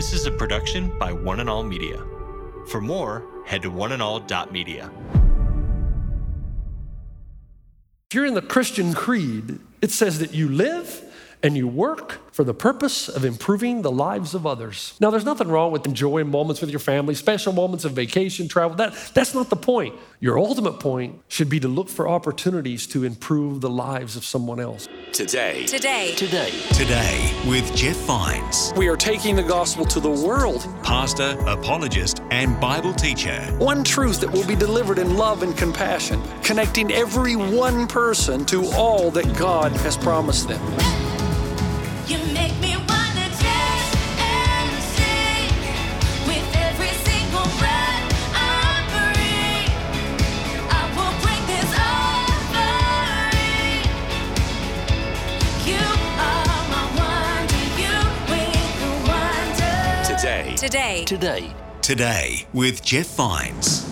This 0.00 0.14
is 0.14 0.24
a 0.24 0.30
production 0.30 0.98
by 0.98 1.12
One 1.12 1.40
and 1.40 1.50
All 1.50 1.62
Media. 1.62 2.02
For 2.68 2.80
more, 2.80 3.22
head 3.44 3.60
to 3.60 3.70
oneandall.media. 3.70 4.90
If 8.08 8.14
you're 8.14 8.24
in 8.24 8.32
the 8.32 8.40
Christian 8.40 8.94
creed, 8.94 9.58
it 9.82 9.90
says 9.90 10.18
that 10.20 10.32
you 10.32 10.48
live 10.48 11.04
and 11.42 11.56
you 11.56 11.66
work 11.66 12.18
for 12.32 12.44
the 12.44 12.54
purpose 12.54 13.08
of 13.08 13.24
improving 13.24 13.82
the 13.82 13.90
lives 13.90 14.34
of 14.34 14.46
others. 14.46 14.94
Now, 15.00 15.10
there's 15.10 15.24
nothing 15.24 15.48
wrong 15.48 15.72
with 15.72 15.86
enjoying 15.86 16.30
moments 16.30 16.60
with 16.60 16.70
your 16.70 16.78
family, 16.80 17.14
special 17.14 17.52
moments 17.52 17.84
of 17.84 17.92
vacation, 17.92 18.46
travel. 18.46 18.76
That, 18.76 18.94
that's 19.14 19.34
not 19.34 19.50
the 19.50 19.56
point. 19.56 19.94
Your 20.20 20.38
ultimate 20.38 20.80
point 20.80 21.20
should 21.28 21.48
be 21.48 21.58
to 21.60 21.68
look 21.68 21.88
for 21.88 22.08
opportunities 22.08 22.86
to 22.88 23.04
improve 23.04 23.60
the 23.60 23.70
lives 23.70 24.16
of 24.16 24.24
someone 24.24 24.60
else. 24.60 24.88
Today. 25.12 25.64
Today. 25.66 26.14
Today, 26.14 26.50
Today 26.72 27.34
with 27.46 27.74
Jeff 27.74 27.96
Vines, 27.96 28.72
We 28.76 28.88
are 28.88 28.96
taking 28.96 29.34
the 29.34 29.42
gospel 29.42 29.84
to 29.86 30.00
the 30.00 30.10
world. 30.10 30.66
pastor, 30.82 31.36
apologist, 31.46 32.20
and 32.30 32.58
Bible 32.60 32.92
teacher. 32.92 33.40
One 33.58 33.82
truth 33.82 34.20
that 34.20 34.30
will 34.30 34.46
be 34.46 34.56
delivered 34.56 34.98
in 34.98 35.16
love 35.16 35.42
and 35.42 35.56
compassion, 35.56 36.22
connecting 36.42 36.92
every 36.92 37.36
one 37.36 37.86
person 37.86 38.44
to 38.46 38.66
all 38.72 39.10
that 39.12 39.36
God 39.36 39.72
has 39.72 39.96
promised 39.96 40.48
them. 40.48 41.09
Today. 60.20 60.54
Today. 60.56 61.04
today. 61.04 61.54
Today 61.80 62.46
with 62.52 62.82
Jeff 62.82 63.06
Vines. 63.14 63.86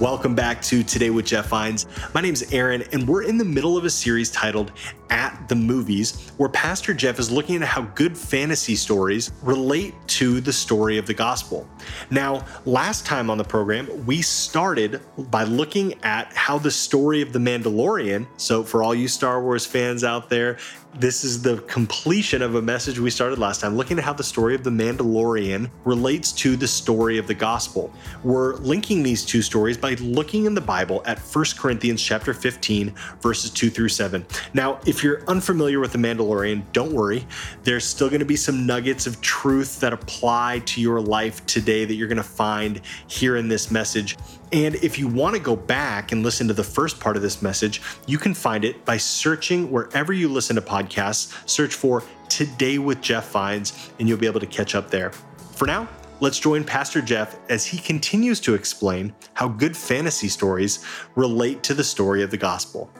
Welcome 0.00 0.36
back 0.36 0.62
to 0.62 0.84
Today 0.84 1.10
with 1.10 1.26
Jeff 1.26 1.48
Vines. 1.48 1.86
My 2.14 2.20
name 2.20 2.32
is 2.32 2.52
Aaron, 2.52 2.84
and 2.92 3.08
we're 3.08 3.24
in 3.24 3.36
the 3.36 3.44
middle 3.44 3.76
of 3.76 3.84
a 3.84 3.90
series 3.90 4.30
titled 4.30 4.70
At 5.10 5.48
the 5.48 5.54
Movies, 5.54 6.30
where 6.36 6.48
Pastor 6.48 6.94
Jeff 6.94 7.18
is 7.18 7.30
looking 7.30 7.56
at 7.56 7.68
how 7.68 7.82
good 7.94 8.16
fantasy 8.16 8.76
stories 8.76 9.32
relate 9.42 9.94
to 10.08 10.40
the 10.40 10.52
story 10.52 10.98
of 10.98 11.06
the 11.06 11.14
gospel. 11.14 11.68
Now, 12.10 12.44
last 12.64 13.06
time 13.06 13.30
on 13.30 13.38
the 13.38 13.44
program, 13.44 14.06
we 14.06 14.22
started 14.22 15.00
by 15.30 15.44
looking 15.44 15.94
at 16.02 16.32
how 16.34 16.58
the 16.58 16.70
story 16.70 17.22
of 17.22 17.32
The 17.32 17.38
Mandalorian, 17.38 18.26
so 18.36 18.62
for 18.62 18.82
all 18.82 18.94
you 18.94 19.08
Star 19.08 19.42
Wars 19.42 19.64
fans 19.64 20.04
out 20.04 20.28
there, 20.28 20.58
this 20.94 21.22
is 21.22 21.42
the 21.42 21.58
completion 21.62 22.42
of 22.42 22.54
a 22.54 22.62
message 22.62 22.98
we 22.98 23.10
started 23.10 23.38
last 23.38 23.60
time, 23.60 23.76
looking 23.76 23.98
at 23.98 24.04
how 24.04 24.12
the 24.12 24.24
story 24.24 24.54
of 24.54 24.64
the 24.64 24.70
Mandalorian 24.70 25.70
relates 25.84 26.32
to 26.32 26.56
the 26.56 26.66
story 26.66 27.18
of 27.18 27.26
the 27.26 27.34
gospel. 27.34 27.92
We're 28.24 28.56
linking 28.56 29.02
these 29.02 29.24
two 29.24 29.42
stories 29.42 29.76
by 29.76 29.94
looking 29.94 30.46
in 30.46 30.54
the 30.54 30.60
Bible 30.60 31.02
at 31.06 31.18
1 31.18 31.44
Corinthians 31.56 32.02
chapter 32.02 32.32
15, 32.32 32.92
verses 33.20 33.50
2 33.50 33.70
through 33.70 33.90
7. 33.90 34.24
Now, 34.54 34.80
if 34.86 34.97
you're 35.02 35.22
unfamiliar 35.28 35.80
with 35.80 35.92
the 35.92 35.98
Mandalorian, 35.98 36.62
don't 36.72 36.92
worry. 36.92 37.26
There's 37.62 37.84
still 37.84 38.08
going 38.08 38.20
to 38.20 38.26
be 38.26 38.36
some 38.36 38.66
nuggets 38.66 39.06
of 39.06 39.20
truth 39.20 39.80
that 39.80 39.92
apply 39.92 40.62
to 40.66 40.80
your 40.80 41.00
life 41.00 41.44
today 41.46 41.84
that 41.84 41.94
you're 41.94 42.08
going 42.08 42.16
to 42.16 42.22
find 42.22 42.80
here 43.06 43.36
in 43.36 43.48
this 43.48 43.70
message. 43.70 44.16
And 44.52 44.76
if 44.76 44.98
you 44.98 45.08
want 45.08 45.34
to 45.36 45.40
go 45.40 45.56
back 45.56 46.12
and 46.12 46.22
listen 46.22 46.48
to 46.48 46.54
the 46.54 46.64
first 46.64 47.00
part 47.00 47.16
of 47.16 47.22
this 47.22 47.42
message, 47.42 47.82
you 48.06 48.18
can 48.18 48.34
find 48.34 48.64
it 48.64 48.84
by 48.84 48.96
searching 48.96 49.70
wherever 49.70 50.12
you 50.12 50.28
listen 50.28 50.56
to 50.56 50.62
podcasts. 50.62 51.34
Search 51.48 51.74
for 51.74 52.02
Today 52.28 52.78
with 52.78 53.00
Jeff 53.00 53.30
Vines, 53.30 53.90
and 53.98 54.08
you'll 54.08 54.18
be 54.18 54.26
able 54.26 54.40
to 54.40 54.46
catch 54.46 54.74
up 54.74 54.90
there. 54.90 55.12
For 55.52 55.66
now, 55.66 55.88
let's 56.20 56.38
join 56.38 56.64
Pastor 56.64 57.00
Jeff 57.02 57.36
as 57.50 57.66
he 57.66 57.78
continues 57.78 58.40
to 58.40 58.54
explain 58.54 59.14
how 59.34 59.48
good 59.48 59.76
fantasy 59.76 60.28
stories 60.28 60.84
relate 61.14 61.62
to 61.64 61.74
the 61.74 61.84
story 61.84 62.22
of 62.22 62.30
the 62.30 62.36
gospel. 62.36 62.90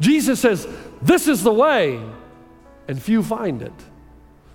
Jesus 0.00 0.40
says, 0.40 0.66
This 1.02 1.28
is 1.28 1.42
the 1.42 1.52
way, 1.52 2.00
and 2.86 3.02
few 3.02 3.22
find 3.22 3.62
it. 3.62 3.72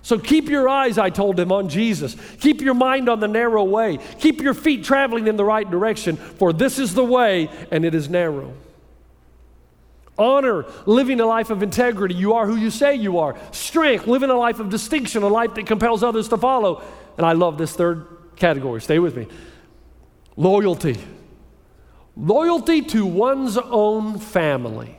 So 0.02 0.18
keep 0.18 0.50
your 0.50 0.68
eyes, 0.68 0.98
I 0.98 1.08
told 1.08 1.40
him, 1.40 1.50
on 1.50 1.70
Jesus. 1.70 2.14
Keep 2.40 2.60
your 2.60 2.74
mind 2.74 3.08
on 3.08 3.20
the 3.20 3.28
narrow 3.28 3.64
way. 3.64 3.98
Keep 4.18 4.42
your 4.42 4.52
feet 4.52 4.84
traveling 4.84 5.28
in 5.28 5.36
the 5.36 5.44
right 5.44 5.68
direction, 5.68 6.16
for 6.16 6.52
this 6.52 6.78
is 6.78 6.94
the 6.94 7.04
way, 7.04 7.48
and 7.70 7.86
it 7.86 7.94
is 7.94 8.10
narrow. 8.10 8.52
Honor, 10.18 10.66
living 10.86 11.20
a 11.20 11.26
life 11.26 11.50
of 11.50 11.62
integrity. 11.62 12.14
You 12.14 12.34
are 12.34 12.46
who 12.46 12.56
you 12.56 12.70
say 12.70 12.94
you 12.94 13.18
are. 13.18 13.34
Strength, 13.50 14.06
living 14.06 14.30
a 14.30 14.36
life 14.36 14.60
of 14.60 14.68
distinction, 14.68 15.22
a 15.22 15.28
life 15.28 15.54
that 15.54 15.66
compels 15.66 16.02
others 16.02 16.28
to 16.28 16.36
follow. 16.36 16.82
And 17.16 17.26
I 17.26 17.32
love 17.32 17.56
this 17.56 17.74
third 17.74 18.06
category. 18.36 18.82
Stay 18.82 18.98
with 18.98 19.16
me. 19.16 19.26
Loyalty. 20.36 20.98
Loyalty 22.14 22.82
to 22.82 23.06
one's 23.06 23.56
own 23.56 24.18
family. 24.18 24.98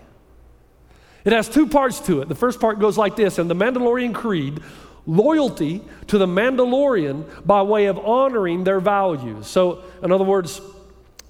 It 1.25 1.33
has 1.33 1.49
two 1.49 1.67
parts 1.67 1.99
to 2.01 2.21
it. 2.21 2.29
The 2.29 2.35
first 2.35 2.59
part 2.59 2.79
goes 2.79 2.97
like 2.97 3.15
this 3.15 3.39
in 3.39 3.47
the 3.47 3.55
Mandalorian 3.55 4.13
Creed 4.13 4.61
loyalty 5.07 5.81
to 6.07 6.17
the 6.17 6.25
Mandalorian 6.25 7.45
by 7.45 7.61
way 7.61 7.85
of 7.85 7.97
honoring 7.99 8.63
their 8.63 8.79
values. 8.79 9.47
So, 9.47 9.83
in 10.01 10.11
other 10.11 10.23
words, 10.23 10.61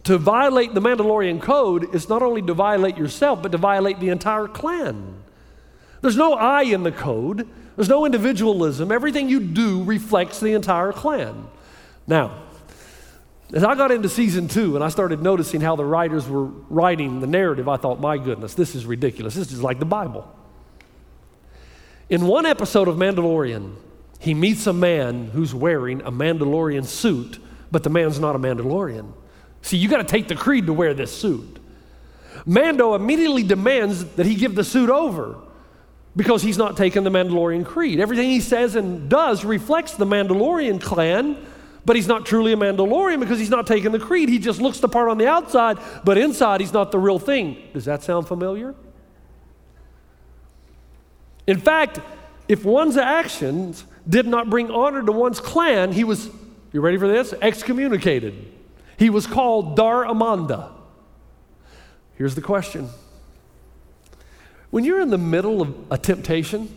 to 0.04 0.18
violate 0.18 0.74
the 0.74 0.82
Mandalorian 0.82 1.42
code 1.42 1.94
is 1.96 2.08
not 2.08 2.22
only 2.22 2.42
to 2.44 2.54
violate 2.54 2.98
yourself, 2.98 3.42
but 3.42 3.52
to 3.52 3.58
violate 3.58 4.00
the 4.00 4.10
entire 4.10 4.48
clan. 4.48 5.16
There's 6.02 6.18
no 6.18 6.34
I 6.34 6.64
in 6.64 6.84
the 6.84 6.92
code, 6.92 7.48
there's 7.76 7.90
no 7.90 8.06
individualism. 8.06 8.92
Everything 8.92 9.28
you 9.30 9.40
do 9.40 9.84
reflects 9.84 10.40
the 10.40 10.54
entire 10.54 10.94
clan. 10.94 11.48
Now, 12.08 12.44
as 13.54 13.64
I 13.64 13.76
got 13.76 13.92
into 13.92 14.10
season 14.10 14.48
two 14.48 14.76
and 14.76 14.84
I 14.84 14.90
started 14.90 15.22
noticing 15.22 15.62
how 15.62 15.76
the 15.76 15.86
writers 15.86 16.28
were 16.28 16.46
writing 16.46 17.20
the 17.20 17.28
narrative, 17.28 17.68
I 17.68 17.78
thought, 17.78 18.00
my 18.00 18.18
goodness, 18.18 18.54
this 18.54 18.76
is 18.76 18.86
ridiculous. 18.86 19.36
This 19.36 19.52
is 19.52 19.62
like 19.62 19.80
the 19.80 19.86
Bible. 19.86 20.32
In 22.10 22.28
one 22.28 22.46
episode 22.46 22.88
of 22.88 22.98
Mandalorian, 22.98 23.76
he 24.20 24.34
meets 24.34 24.68
a 24.68 24.74
man 24.74 25.28
who's 25.28 25.54
wearing 25.54 26.02
a 26.02 26.12
Mandalorian 26.12 26.86
suit, 26.86 27.40
but 27.72 27.84
the 27.84 27.90
man's 27.90 28.20
not 28.20 28.36
a 28.36 28.40
Mandalorian. 28.40 29.12
See, 29.62 29.78
you 29.78 29.90
got 29.90 29.98
to 29.98 30.04
take 30.04 30.28
the 30.28 30.36
creed 30.36 30.68
to 30.68 30.74
wear 30.74 30.94
this 30.94 31.12
suit. 31.12 31.60
Mando 32.46 32.94
immediately 32.94 33.44
demands 33.44 34.06
that 34.16 34.26
he 34.26 34.36
give 34.36 34.56
the 34.56 34.64
suit 34.64 34.90
over 34.90 35.38
because 36.16 36.42
he's 36.42 36.58
not 36.58 36.78
taking 36.78 37.04
the 37.04 37.10
Mandalorian 37.10 37.66
creed. 37.66 38.00
Everything 38.00 38.30
he 38.30 38.40
says 38.40 38.76
and 38.76 39.10
does 39.10 39.44
reflects 39.44 39.94
the 39.94 40.06
Mandalorian 40.06 40.82
clan, 40.82 41.46
but 41.86 41.96
he's 41.96 42.08
not 42.08 42.26
truly 42.26 42.52
a 42.52 42.58
Mandalorian 42.58 43.20
because 43.20 43.40
he's 43.40 43.50
not 43.50 43.68
taking 43.68 43.92
the 43.92 44.00
creed. 44.00 44.28
He 44.28 44.40
just 44.40 44.60
looks 44.60 44.80
the 44.80 44.90
part 44.90 45.10
on 45.10 45.18
the 45.18 45.28
outside, 45.28 45.78
but 46.04 46.18
inside 46.18 46.60
he's 46.60 46.74
not 46.74 46.92
the 46.92 47.00
real 47.00 47.20
thing. 47.20 47.58
Does 47.74 47.86
that 47.86 48.04
sound 48.04 48.28
familiar? 48.28 48.76
In 51.48 51.60
fact, 51.60 52.00
if 52.48 52.66
one's 52.66 52.98
actions 52.98 53.86
did 54.08 54.26
not 54.26 54.50
bring 54.50 54.72
honor 54.72 55.04
to 55.04 55.12
one's 55.12 55.40
clan, 55.40 55.92
he 55.92 56.04
was, 56.04 56.30
you 56.72 56.82
ready 56.82 56.98
for 56.98 57.08
this? 57.08 57.34
Excommunicated. 57.42 58.52
He 58.98 59.10
was 59.10 59.28
called 59.28 59.78
Dar'manda. 59.78 60.72
Here's 62.16 62.36
the 62.36 62.42
question 62.42 62.90
When 64.72 64.84
you're 64.84 65.02
in 65.02 65.10
the 65.10 65.18
middle 65.18 65.62
of 65.62 65.76
a 65.92 65.98
temptation, 65.98 66.76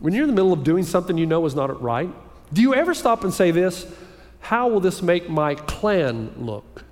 when 0.00 0.14
you're 0.14 0.24
in 0.24 0.30
the 0.30 0.34
middle 0.34 0.52
of 0.52 0.64
doing 0.64 0.84
something 0.84 1.18
you 1.18 1.26
know 1.26 1.44
is 1.44 1.54
not 1.54 1.82
right, 1.82 2.10
do 2.52 2.62
you 2.62 2.74
ever 2.74 2.94
stop 2.94 3.24
and 3.24 3.34
say 3.34 3.50
this? 3.50 3.86
How 4.40 4.68
will 4.68 4.80
this 4.80 5.02
make 5.02 5.28
my 5.28 5.54
clan 5.54 6.32
look? 6.38 6.84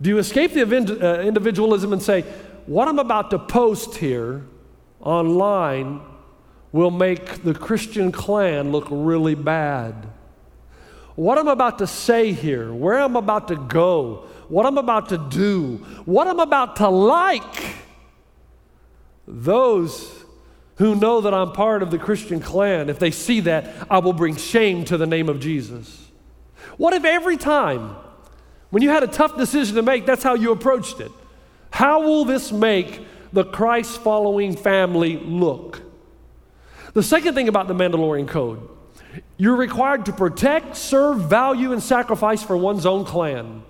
Do 0.00 0.10
you 0.10 0.18
escape 0.18 0.52
the 0.52 0.62
uh, 0.62 1.22
individualism 1.22 1.92
and 1.92 2.02
say, 2.02 2.22
what 2.66 2.86
I'm 2.86 2.98
about 2.98 3.30
to 3.30 3.38
post 3.38 3.96
here 3.96 4.44
online 5.00 6.00
will 6.70 6.90
make 6.90 7.42
the 7.42 7.54
Christian 7.54 8.12
clan 8.12 8.70
look 8.70 8.86
really 8.90 9.34
bad? 9.34 10.08
What 11.16 11.36
I'm 11.36 11.48
about 11.48 11.78
to 11.78 11.86
say 11.86 12.32
here, 12.32 12.72
where 12.72 13.00
I'm 13.00 13.16
about 13.16 13.48
to 13.48 13.56
go, 13.56 14.28
what 14.48 14.66
I'm 14.66 14.78
about 14.78 15.08
to 15.08 15.18
do, 15.18 15.78
what 16.04 16.28
I'm 16.28 16.38
about 16.38 16.76
to 16.76 16.88
like, 16.88 17.74
those 19.26 20.17
who 20.78 20.94
know 20.94 21.20
that 21.20 21.34
I'm 21.34 21.52
part 21.52 21.82
of 21.82 21.90
the 21.90 21.98
Christian 21.98 22.40
clan, 22.40 22.88
if 22.88 22.98
they 22.98 23.10
see 23.10 23.40
that, 23.40 23.86
I 23.90 23.98
will 23.98 24.12
bring 24.12 24.36
shame 24.36 24.84
to 24.86 24.96
the 24.96 25.06
name 25.06 25.28
of 25.28 25.40
Jesus. 25.40 26.08
What 26.76 26.94
if 26.94 27.04
every 27.04 27.36
time 27.36 27.96
when 28.70 28.82
you 28.82 28.90
had 28.90 29.02
a 29.02 29.08
tough 29.08 29.36
decision 29.36 29.74
to 29.76 29.82
make, 29.82 30.06
that's 30.06 30.22
how 30.22 30.34
you 30.34 30.52
approached 30.52 31.00
it? 31.00 31.10
How 31.70 32.02
will 32.02 32.24
this 32.24 32.52
make 32.52 33.06
the 33.32 33.44
Christ 33.44 34.00
following 34.02 34.56
family 34.56 35.16
look? 35.18 35.82
The 36.94 37.02
second 37.02 37.34
thing 37.34 37.48
about 37.48 37.68
the 37.68 37.74
Mandalorian 37.74 38.28
Code 38.28 38.68
you're 39.36 39.56
required 39.56 40.06
to 40.06 40.12
protect, 40.12 40.76
serve, 40.76 41.18
value, 41.22 41.72
and 41.72 41.82
sacrifice 41.82 42.42
for 42.42 42.56
one's 42.56 42.84
own 42.84 43.04
clan. 43.04 43.62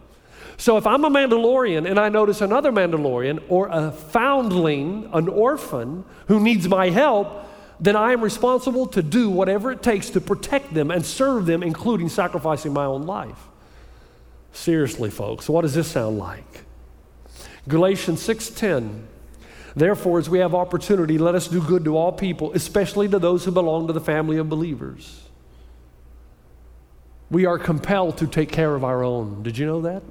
So 0.59 0.77
if 0.77 0.89
I'm 0.89 1.05
a 1.05 1.11
Mandalorian 1.11 1.89
and 1.89 2.01
I 2.01 2.09
notice 2.09 2.41
another 2.41 2.73
Mandalorian 2.73 3.45
or 3.49 3.69
a 3.69 3.93
foundling, 3.93 5.09
an 5.13 5.29
orphan 5.29 6.05
who 6.27 6.41
needs 6.41 6.69
my 6.69 6.91
help, 6.91 7.47
then 7.79 7.95
I 7.95 8.11
am 8.11 8.23
responsible 8.23 8.87
to 8.89 9.01
do 9.01 9.31
whatever 9.31 9.71
it 9.71 9.85
takes 9.85 10.11
to 10.11 10.21
protect 10.21 10.75
them 10.75 10.91
and 10.91 11.07
serve 11.07 11.47
them, 11.47 11.63
including 11.63 12.09
sacrificing 12.09 12.73
my 12.73 12.85
own 12.85 13.07
life. 13.07 13.39
Seriously, 14.53 15.11
folks, 15.11 15.49
what 15.49 15.63
does 15.63 15.75
this 15.75 15.87
sound 15.87 16.19
like? 16.19 16.65
Galatians 17.69 18.21
6:10 18.21 19.07
Therefore, 19.77 20.19
as 20.19 20.29
we 20.29 20.41
have 20.41 20.57
opportunity, 20.57 21.19
let 21.19 21.37
us 21.37 21.47
do 21.47 21.63
good 21.63 21.85
to 21.85 21.97
all 21.97 22.11
people, 22.11 22.53
especially 22.53 23.07
to 23.09 23.21
those 23.21 23.45
who 23.45 23.53
belong 23.53 23.87
to 23.87 23.93
the 23.93 24.01
family 24.01 24.39
of 24.39 24.49
believers. 24.49 25.23
We 27.31 27.47
are 27.47 27.61
compelled 27.61 28.17
to 28.17 28.27
take 28.27 28.51
care 28.51 28.75
of 28.75 28.83
our 28.83 29.05
own. 29.05 29.45
Did 29.45 29.57
you 29.57 29.67
know 29.67 29.83
that? 29.83 30.03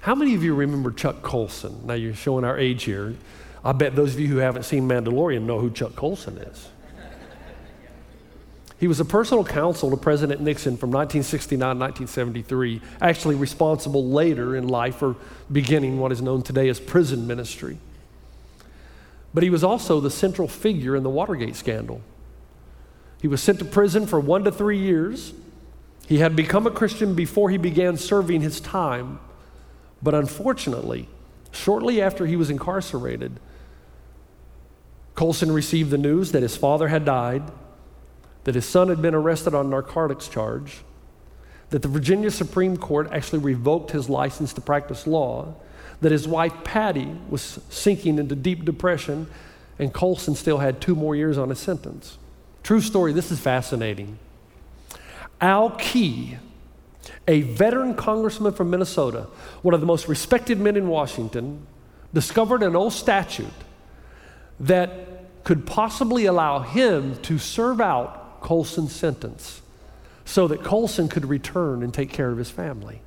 How 0.00 0.14
many 0.14 0.34
of 0.34 0.42
you 0.42 0.54
remember 0.54 0.90
Chuck 0.90 1.22
Colson? 1.22 1.86
Now 1.86 1.94
you're 1.94 2.14
showing 2.14 2.44
our 2.44 2.58
age 2.58 2.84
here. 2.84 3.14
I 3.62 3.72
bet 3.72 3.94
those 3.94 4.14
of 4.14 4.20
you 4.20 4.28
who 4.28 4.38
haven't 4.38 4.62
seen 4.62 4.88
Mandalorian 4.88 5.42
know 5.42 5.58
who 5.58 5.70
Chuck 5.70 5.94
Colson 5.94 6.38
is. 6.38 6.68
He 8.78 8.88
was 8.88 8.98
a 8.98 9.04
personal 9.04 9.44
counsel 9.44 9.90
to 9.90 9.96
President 9.98 10.40
Nixon 10.40 10.78
from 10.78 10.90
1969 10.90 11.58
to 11.58 11.78
1973, 11.78 12.80
actually 13.02 13.34
responsible 13.34 14.08
later 14.08 14.56
in 14.56 14.68
life 14.68 14.96
for 14.96 15.16
beginning 15.52 15.98
what 15.98 16.12
is 16.12 16.22
known 16.22 16.40
today 16.40 16.70
as 16.70 16.80
prison 16.80 17.26
ministry. 17.26 17.76
But 19.34 19.42
he 19.42 19.50
was 19.50 19.62
also 19.62 20.00
the 20.00 20.10
central 20.10 20.48
figure 20.48 20.96
in 20.96 21.02
the 21.02 21.10
Watergate 21.10 21.56
scandal. 21.56 22.00
He 23.20 23.28
was 23.28 23.42
sent 23.42 23.58
to 23.58 23.66
prison 23.66 24.06
for 24.06 24.18
one 24.18 24.44
to 24.44 24.50
three 24.50 24.78
years. 24.78 25.34
He 26.06 26.16
had 26.18 26.34
become 26.34 26.66
a 26.66 26.70
Christian 26.70 27.14
before 27.14 27.50
he 27.50 27.58
began 27.58 27.98
serving 27.98 28.40
his 28.40 28.60
time. 28.60 29.18
But 30.02 30.14
unfortunately, 30.14 31.08
shortly 31.52 32.00
after 32.00 32.26
he 32.26 32.36
was 32.36 32.50
incarcerated, 32.50 33.38
Colson 35.14 35.52
received 35.52 35.90
the 35.90 35.98
news 35.98 36.32
that 36.32 36.42
his 36.42 36.56
father 36.56 36.88
had 36.88 37.04
died, 37.04 37.42
that 38.44 38.54
his 38.54 38.66
son 38.66 38.88
had 38.88 39.02
been 39.02 39.14
arrested 39.14 39.54
on 39.54 39.68
narcotics 39.68 40.28
charge, 40.28 40.78
that 41.70 41.82
the 41.82 41.88
Virginia 41.88 42.30
Supreme 42.30 42.76
Court 42.76 43.08
actually 43.12 43.40
revoked 43.40 43.90
his 43.90 44.08
license 44.08 44.52
to 44.54 44.60
practice 44.60 45.06
law, 45.06 45.54
that 46.00 46.12
his 46.12 46.26
wife 46.26 46.54
Patty 46.64 47.16
was 47.28 47.60
sinking 47.68 48.18
into 48.18 48.34
deep 48.34 48.64
depression, 48.64 49.26
and 49.78 49.92
Colson 49.92 50.34
still 50.34 50.58
had 50.58 50.80
two 50.80 50.94
more 50.94 51.14
years 51.14 51.36
on 51.36 51.50
his 51.50 51.58
sentence. 51.58 52.16
True 52.62 52.80
story, 52.80 53.12
this 53.12 53.30
is 53.30 53.38
fascinating. 53.38 54.18
Al 55.40 55.70
Quie, 55.70 56.38
a 57.26 57.42
veteran 57.42 57.94
congressman 57.94 58.52
from 58.52 58.70
Minnesota, 58.70 59.26
one 59.62 59.74
of 59.74 59.80
the 59.80 59.86
most 59.86 60.08
respected 60.08 60.58
men 60.58 60.76
in 60.76 60.88
Washington, 60.88 61.66
discovered 62.12 62.62
an 62.62 62.76
old 62.76 62.92
statute 62.92 63.46
that 64.58 65.44
could 65.44 65.66
possibly 65.66 66.26
allow 66.26 66.60
him 66.60 67.16
to 67.22 67.38
serve 67.38 67.80
out 67.80 68.40
Colson's 68.40 68.94
sentence 68.94 69.62
so 70.24 70.46
that 70.48 70.62
Colson 70.62 71.08
could 71.08 71.26
return 71.26 71.82
and 71.82 71.92
take 71.92 72.10
care 72.10 72.30
of 72.30 72.38
his 72.38 72.50
family. 72.50 73.00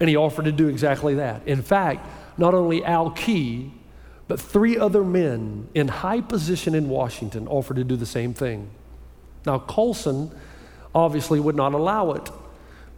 And 0.00 0.08
he 0.08 0.16
offered 0.16 0.46
to 0.46 0.52
do 0.52 0.68
exactly 0.68 1.14
that. 1.14 1.46
In 1.46 1.62
fact, 1.62 2.06
not 2.38 2.54
only 2.54 2.84
Al 2.84 3.10
Quie, 3.10 3.70
but 4.26 4.40
three 4.40 4.78
other 4.78 5.04
men 5.04 5.68
in 5.74 5.88
high 5.88 6.20
position 6.20 6.74
in 6.74 6.88
Washington 6.88 7.46
offered 7.46 7.76
to 7.76 7.84
do 7.84 7.96
the 7.96 8.06
same 8.06 8.34
thing. 8.34 8.70
Now, 9.44 9.58
Colson 9.58 10.30
obviously 10.94 11.38
would 11.38 11.56
not 11.56 11.74
allow 11.74 12.12
it, 12.12 12.30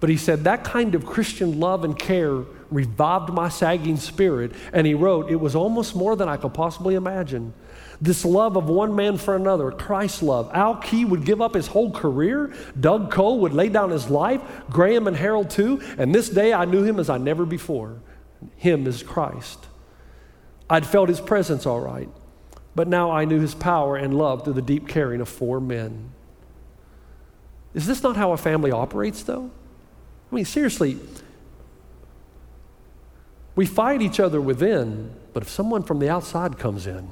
but 0.05 0.11
he 0.11 0.19
said, 0.19 0.45
That 0.45 0.65
kind 0.65 0.95
of 0.95 1.07
Christian 1.07 1.61
love 1.61 1.83
and 1.83 1.99
care 1.99 2.45
revived 2.71 3.33
my 3.33 3.49
sagging 3.49 3.97
spirit. 3.97 4.53
And 4.71 4.87
he 4.87 4.93
wrote, 4.93 5.31
It 5.31 5.41
was 5.41 5.55
almost 5.57 5.97
more 5.97 6.15
than 6.15 6.29
I 6.29 6.37
could 6.37 6.53
possibly 6.53 6.95
imagine. 6.95 7.55
This 8.03 8.23
love 8.23 8.59
of 8.59 8.69
one 8.69 8.95
man 8.95 9.17
for 9.17 9.35
another, 9.35 9.71
Christ's 9.71 10.23
love. 10.23 10.51
Al 10.53 10.77
Quie 10.77 11.07
would 11.07 11.25
give 11.25 11.41
up 11.41 11.55
his 11.55 11.69
whole 11.69 11.91
career. 11.91 12.53
Doug 12.79 13.11
Coe 13.11 13.37
would 13.37 13.55
lay 13.55 13.71
down 13.71 13.89
his 13.89 14.11
life. 14.11 14.43
Graham 14.69 15.07
and 15.07 15.17
Harold, 15.17 15.49
too. 15.49 15.81
And 15.97 16.15
this 16.15 16.29
day 16.29 16.53
I 16.53 16.67
knew 16.67 16.83
him 16.83 17.01
as 17.01 17.09
I 17.09 17.17
never 17.17 17.47
before. 17.47 17.99
Him 18.57 18.87
is 18.87 19.03
Christ. 19.03 19.69
I'd 20.69 20.85
felt 20.85 21.09
his 21.09 21.23
presence 21.23 21.65
all 21.65 21.81
right, 21.81 22.11
but 22.75 22.89
now 22.89 23.11
I 23.11 23.25
knew 23.25 23.41
his 23.41 23.55
power 23.55 23.97
and 23.97 24.19
love 24.19 24.45
through 24.45 24.53
the 24.53 24.61
deep 24.61 24.87
caring 24.87 25.23
of 25.23 25.31
four 25.31 25.63
men. 25.63 26.11
Is 27.73 27.87
this 27.87 28.03
not 28.03 28.17
how 28.17 28.33
a 28.33 28.37
family 28.37 28.71
operates, 28.71 29.23
though? 29.23 29.51
I 30.35 30.39
mean, 30.39 30.45
seriously, 30.47 30.99
we 33.55 33.67
fight 33.67 34.03
each 34.03 34.19
other 34.19 34.41
within, 34.41 35.15
but 35.33 35.45
if 35.45 35.49
someone 35.49 35.85
from 35.85 36.01
the 36.01 36.09
outside 36.09 36.59
comes 36.59 36.89
in, 36.89 37.09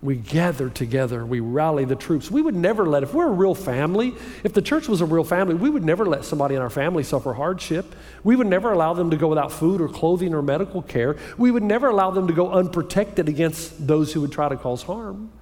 we 0.00 0.14
gather 0.14 0.70
together, 0.70 1.26
we 1.26 1.40
rally 1.40 1.84
the 1.84 1.96
troops. 1.96 2.30
We 2.30 2.42
would 2.42 2.54
never 2.54 2.86
let, 2.86 3.02
if 3.02 3.12
we're 3.12 3.26
a 3.26 3.32
real 3.32 3.56
family, 3.56 4.14
if 4.44 4.52
the 4.52 4.62
church 4.62 4.86
was 4.86 5.00
a 5.00 5.04
real 5.04 5.24
family, 5.24 5.56
we 5.56 5.68
would 5.68 5.82
never 5.82 6.06
let 6.06 6.24
somebody 6.24 6.54
in 6.54 6.62
our 6.62 6.70
family 6.70 7.02
suffer 7.02 7.32
hardship. 7.32 7.92
We 8.22 8.36
would 8.36 8.46
never 8.46 8.70
allow 8.70 8.94
them 8.94 9.10
to 9.10 9.16
go 9.16 9.26
without 9.26 9.50
food 9.50 9.80
or 9.80 9.88
clothing 9.88 10.34
or 10.34 10.42
medical 10.42 10.82
care. 10.82 11.16
We 11.38 11.50
would 11.50 11.64
never 11.64 11.88
allow 11.88 12.12
them 12.12 12.28
to 12.28 12.32
go 12.32 12.52
unprotected 12.52 13.28
against 13.28 13.84
those 13.84 14.12
who 14.12 14.20
would 14.20 14.30
try 14.30 14.48
to 14.48 14.56
cause 14.56 14.84
harm. 14.84 15.32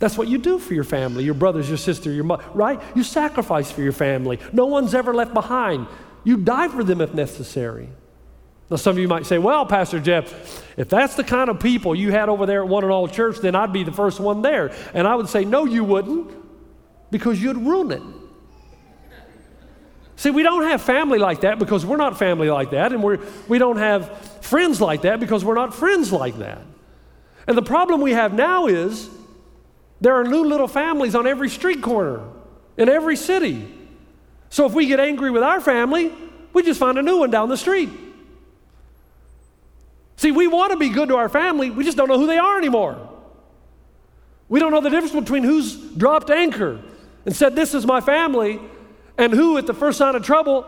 That's 0.00 0.16
what 0.16 0.28
you 0.28 0.38
do 0.38 0.58
for 0.58 0.74
your 0.74 0.84
family, 0.84 1.24
your 1.24 1.34
brothers, 1.34 1.68
your 1.68 1.78
sister, 1.78 2.10
your 2.10 2.24
mother, 2.24 2.42
right? 2.54 2.80
You 2.96 3.04
sacrifice 3.04 3.70
for 3.70 3.82
your 3.82 3.92
family. 3.92 4.40
No 4.52 4.66
one's 4.66 4.94
ever 4.94 5.14
left 5.14 5.34
behind. 5.34 5.86
You 6.24 6.38
die 6.38 6.68
for 6.68 6.82
them 6.82 7.02
if 7.02 7.14
necessary. 7.14 7.88
Now, 8.70 8.76
some 8.76 8.92
of 8.92 8.98
you 8.98 9.08
might 9.08 9.26
say, 9.26 9.36
well, 9.36 9.66
Pastor 9.66 10.00
Jeff, 10.00 10.64
if 10.78 10.88
that's 10.88 11.16
the 11.16 11.24
kind 11.24 11.50
of 11.50 11.60
people 11.60 11.94
you 11.94 12.12
had 12.12 12.28
over 12.28 12.46
there 12.46 12.62
at 12.62 12.68
One 12.68 12.82
and 12.82 12.92
All 12.92 13.08
Church, 13.08 13.38
then 13.38 13.54
I'd 13.54 13.72
be 13.72 13.84
the 13.84 13.92
first 13.92 14.20
one 14.20 14.42
there. 14.42 14.72
And 14.94 15.06
I 15.06 15.14
would 15.16 15.28
say, 15.28 15.44
no, 15.44 15.66
you 15.66 15.84
wouldn't, 15.84 16.30
because 17.10 17.42
you'd 17.42 17.58
ruin 17.58 17.90
it. 17.90 18.02
See, 20.16 20.30
we 20.30 20.42
don't 20.42 20.62
have 20.64 20.80
family 20.80 21.18
like 21.18 21.40
that 21.40 21.58
because 21.58 21.84
we're 21.84 21.96
not 21.96 22.18
family 22.18 22.48
like 22.48 22.70
that, 22.70 22.92
and 22.92 23.02
we're, 23.02 23.18
we 23.48 23.58
don't 23.58 23.78
have 23.78 24.18
friends 24.42 24.80
like 24.80 25.02
that 25.02 25.18
because 25.18 25.44
we're 25.44 25.54
not 25.54 25.74
friends 25.74 26.12
like 26.12 26.38
that. 26.38 26.62
And 27.46 27.56
the 27.56 27.62
problem 27.62 28.00
we 28.00 28.12
have 28.12 28.32
now 28.32 28.66
is 28.66 29.10
there 30.00 30.14
are 30.14 30.24
new 30.24 30.44
little 30.44 30.68
families 30.68 31.14
on 31.14 31.26
every 31.26 31.48
street 31.48 31.82
corner 31.82 32.22
in 32.76 32.88
every 32.88 33.16
city. 33.16 33.72
So 34.48 34.66
if 34.66 34.72
we 34.72 34.86
get 34.86 34.98
angry 34.98 35.30
with 35.30 35.42
our 35.42 35.60
family, 35.60 36.12
we 36.52 36.62
just 36.62 36.80
find 36.80 36.98
a 36.98 37.02
new 37.02 37.18
one 37.18 37.30
down 37.30 37.48
the 37.48 37.56
street. 37.56 37.90
See, 40.16 40.32
we 40.32 40.48
want 40.48 40.72
to 40.72 40.78
be 40.78 40.88
good 40.88 41.08
to 41.08 41.16
our 41.16 41.28
family, 41.28 41.70
we 41.70 41.84
just 41.84 41.96
don't 41.96 42.08
know 42.08 42.18
who 42.18 42.26
they 42.26 42.38
are 42.38 42.58
anymore. 42.58 43.08
We 44.48 44.58
don't 44.58 44.72
know 44.72 44.80
the 44.80 44.90
difference 44.90 45.14
between 45.14 45.44
who's 45.44 45.76
dropped 45.76 46.28
anchor 46.28 46.80
and 47.24 47.34
said, 47.34 47.54
This 47.54 47.72
is 47.72 47.86
my 47.86 48.00
family, 48.00 48.60
and 49.16 49.32
who, 49.32 49.56
at 49.58 49.66
the 49.66 49.74
first 49.74 49.98
sign 49.98 50.16
of 50.16 50.24
trouble, 50.24 50.66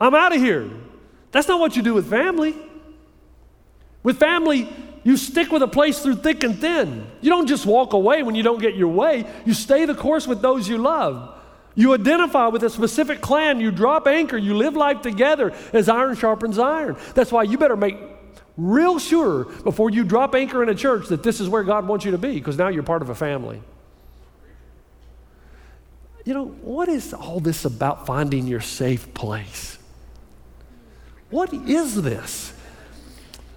I'm 0.00 0.14
out 0.14 0.34
of 0.34 0.40
here. 0.40 0.70
That's 1.30 1.48
not 1.48 1.58
what 1.58 1.76
you 1.76 1.82
do 1.82 1.94
with 1.94 2.10
family. 2.10 2.54
With 4.02 4.18
family, 4.18 4.68
you 5.04 5.16
stick 5.16 5.50
with 5.50 5.62
a 5.62 5.68
place 5.68 6.00
through 6.00 6.16
thick 6.16 6.44
and 6.44 6.58
thin. 6.58 7.06
You 7.20 7.30
don't 7.30 7.46
just 7.46 7.66
walk 7.66 7.92
away 7.92 8.22
when 8.22 8.34
you 8.34 8.42
don't 8.42 8.60
get 8.60 8.74
your 8.74 8.88
way, 8.88 9.24
you 9.44 9.54
stay 9.54 9.84
the 9.84 9.94
course 9.94 10.26
with 10.26 10.42
those 10.42 10.68
you 10.68 10.78
love. 10.78 11.38
You 11.74 11.94
identify 11.94 12.48
with 12.48 12.62
a 12.64 12.70
specific 12.70 13.20
clan, 13.20 13.58
you 13.58 13.70
drop 13.70 14.06
anchor, 14.06 14.36
you 14.36 14.54
live 14.54 14.76
life 14.76 15.00
together 15.00 15.54
as 15.72 15.88
iron 15.88 16.16
sharpens 16.16 16.58
iron. 16.58 16.96
That's 17.14 17.32
why 17.32 17.44
you 17.44 17.56
better 17.56 17.76
make 17.76 17.96
real 18.58 18.98
sure 18.98 19.44
before 19.44 19.88
you 19.88 20.04
drop 20.04 20.34
anchor 20.34 20.62
in 20.62 20.68
a 20.68 20.74
church 20.74 21.08
that 21.08 21.22
this 21.22 21.40
is 21.40 21.48
where 21.48 21.62
God 21.62 21.88
wants 21.88 22.04
you 22.04 22.10
to 22.10 22.18
be, 22.18 22.34
because 22.34 22.58
now 22.58 22.68
you're 22.68 22.82
part 22.82 23.00
of 23.00 23.08
a 23.08 23.14
family. 23.14 23.62
You 26.24 26.34
know, 26.34 26.46
what 26.46 26.88
is 26.88 27.14
all 27.14 27.40
this 27.40 27.64
about 27.64 28.06
finding 28.06 28.46
your 28.46 28.60
safe 28.60 29.12
place? 29.14 29.78
What 31.30 31.52
is 31.54 32.00
this? 32.02 32.52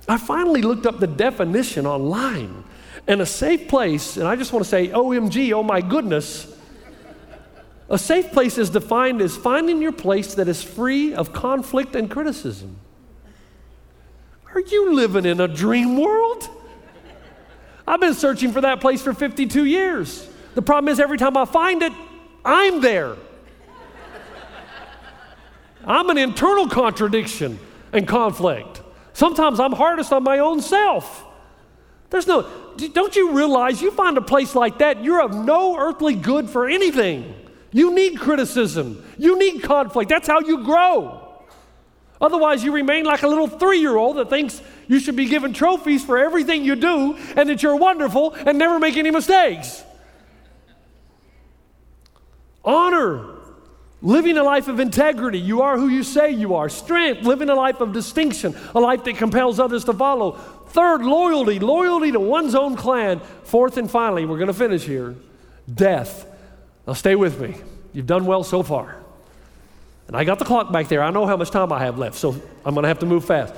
I 0.07 0.17
finally 0.17 0.62
looked 0.62 0.85
up 0.85 1.00
the 1.00 1.07
definition 1.07 1.88
online, 1.88 2.63
and 3.07 3.21
a 3.21 3.25
safe 3.25 3.67
place, 3.67 4.17
and 4.17 4.27
I 4.27 4.35
just 4.35 4.53
want 4.53 4.63
to 4.63 4.69
say, 4.69 4.89
OMG, 4.89 5.51
oh 5.53 5.63
my 5.63 5.81
goodness. 5.81 6.51
A 7.89 7.97
safe 7.97 8.31
place 8.31 8.57
is 8.57 8.69
defined 8.69 9.21
as 9.21 9.38
finding 9.38 9.81
your 9.81 9.91
place 9.91 10.35
that 10.35 10.47
is 10.47 10.63
free 10.63 11.13
of 11.13 11.33
conflict 11.33 11.95
and 11.95 12.09
criticism. 12.09 12.77
Are 14.53 14.59
you 14.59 14.93
living 14.93 15.25
in 15.25 15.39
a 15.39 15.47
dream 15.47 15.97
world? 15.97 16.50
I've 17.88 18.00
been 18.00 18.13
searching 18.15 18.51
for 18.51 18.62
that 18.62 18.81
place 18.81 19.01
for 19.01 19.13
52 19.13 19.65
years. 19.65 20.27
The 20.55 20.62
problem 20.62 20.91
is, 20.91 21.00
every 21.00 21.17
time 21.17 21.38
I 21.38 21.45
find 21.45 21.83
it, 21.83 21.93
I'm 22.43 22.81
there. 22.81 23.15
I'm 25.85 26.09
an 26.09 26.17
internal 26.17 26.67
contradiction 26.67 27.59
and 27.93 28.07
conflict. 28.07 28.81
Sometimes 29.15 29.62
I'm 29.62 29.72
hardest 29.72 30.12
on 30.12 30.24
my 30.24 30.39
own 30.39 30.62
self. 30.62 31.24
There's 32.10 32.27
no, 32.27 32.50
don't 32.91 33.15
you 33.15 33.31
realize 33.31 33.81
you 33.81 33.91
find 33.91 34.17
a 34.17 34.22
place 34.22 34.53
like 34.53 34.79
that, 34.79 35.05
you're 35.05 35.22
of 35.22 35.34
no 35.34 35.77
earthly 35.77 36.15
good 36.15 36.50
for 36.50 36.67
anything. 36.67 37.34
You 37.72 37.95
need 37.95 38.19
criticism, 38.19 39.05
you 39.17 39.39
need 39.39 39.63
conflict. 39.63 40.10
That's 40.10 40.27
how 40.27 40.41
you 40.41 40.65
grow. 40.65 41.22
Otherwise, 42.19 42.62
you 42.65 42.74
remain 42.74 43.05
like 43.05 43.24
a 43.24 43.27
little 43.29 43.48
three 43.48 43.79
year 43.79 43.95
old 43.95 44.17
that 44.17 44.29
thinks 44.29 44.62
you 44.89 45.00
should 45.00 45.15
be 45.15 45.27
given 45.27 45.53
trophies 45.53 46.03
for 46.03 46.17
everything 46.17 46.65
you 46.65 46.75
do 46.75 47.15
and 47.38 47.48
that 47.48 47.63
you're 47.63 47.77
wonderful 47.77 48.34
and 48.34 48.57
never 48.57 48.79
make 48.79 48.98
any 48.98 49.12
mistakes. 49.12 49.81
Honor, 52.65 53.35
living 54.05 54.38
a 54.38 54.43
life 54.43 54.67
of 54.67 54.79
integrity. 54.79 55.39
You 55.39 55.63
are 55.63 55.77
who 55.77 55.89
you 55.89 56.03
say 56.03 56.29
you 56.31 56.53
are. 56.53 56.69
Strength, 56.69 57.24
living 57.24 57.50
a 57.50 57.55
life 57.55 57.81
of 57.81 57.91
distinction, 57.91 58.55
a 58.75 58.79
life 58.79 59.03
that 59.03 59.17
compels 59.17 59.59
others 59.59 59.83
to 59.85 59.93
follow. 59.93 60.33
Third, 60.67 61.01
loyalty, 61.01 61.59
loyalty 61.59 62.12
to 62.12 62.19
one's 62.19 62.53
own 62.53 62.75
clan. 62.75 63.19
Fourth, 63.43 63.77
and 63.77 63.89
finally, 63.89 64.25
we're 64.25 64.38
going 64.38 64.47
to 64.47 64.53
finish 64.53 64.83
here 64.83 65.15
death. 65.74 66.27
Now, 66.85 66.93
stay 66.93 67.15
with 67.15 67.41
me. 67.41 67.55
You've 67.93 68.05
done 68.05 68.27
well 68.27 68.43
so 68.43 68.62
far. 68.62 68.97
And 70.07 70.15
I 70.15 70.24
got 70.24 70.38
the 70.38 70.45
clock 70.45 70.71
back 70.71 70.88
there. 70.88 71.01
I 71.01 71.09
know 71.09 71.25
how 71.25 71.35
much 71.35 71.50
time 71.50 71.71
I 71.71 71.79
have 71.79 71.97
left, 71.97 72.15
so 72.15 72.39
I'm 72.63 72.75
going 72.75 72.83
to 72.83 72.88
have 72.88 73.00
to 73.00 73.07
move 73.07 73.25
fast. 73.25 73.55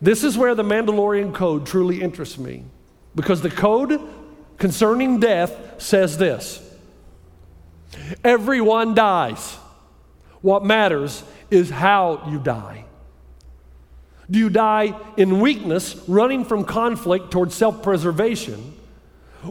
This 0.00 0.24
is 0.24 0.38
where 0.38 0.54
the 0.54 0.62
Mandalorian 0.62 1.34
code 1.34 1.66
truly 1.66 2.00
interests 2.00 2.38
me 2.38 2.64
because 3.14 3.42
the 3.42 3.50
code 3.50 4.00
concerning 4.56 5.20
death 5.20 5.82
says 5.82 6.16
this 6.16 6.66
Everyone 8.24 8.94
dies. 8.94 9.58
What 10.42 10.64
matters 10.64 11.22
is 11.50 11.70
how 11.70 12.28
you 12.30 12.38
die. 12.38 12.84
Do 14.30 14.38
you 14.38 14.50
die 14.50 14.98
in 15.16 15.40
weakness, 15.40 15.96
running 16.08 16.44
from 16.44 16.64
conflict 16.64 17.30
towards 17.30 17.54
self 17.54 17.82
preservation? 17.82 18.74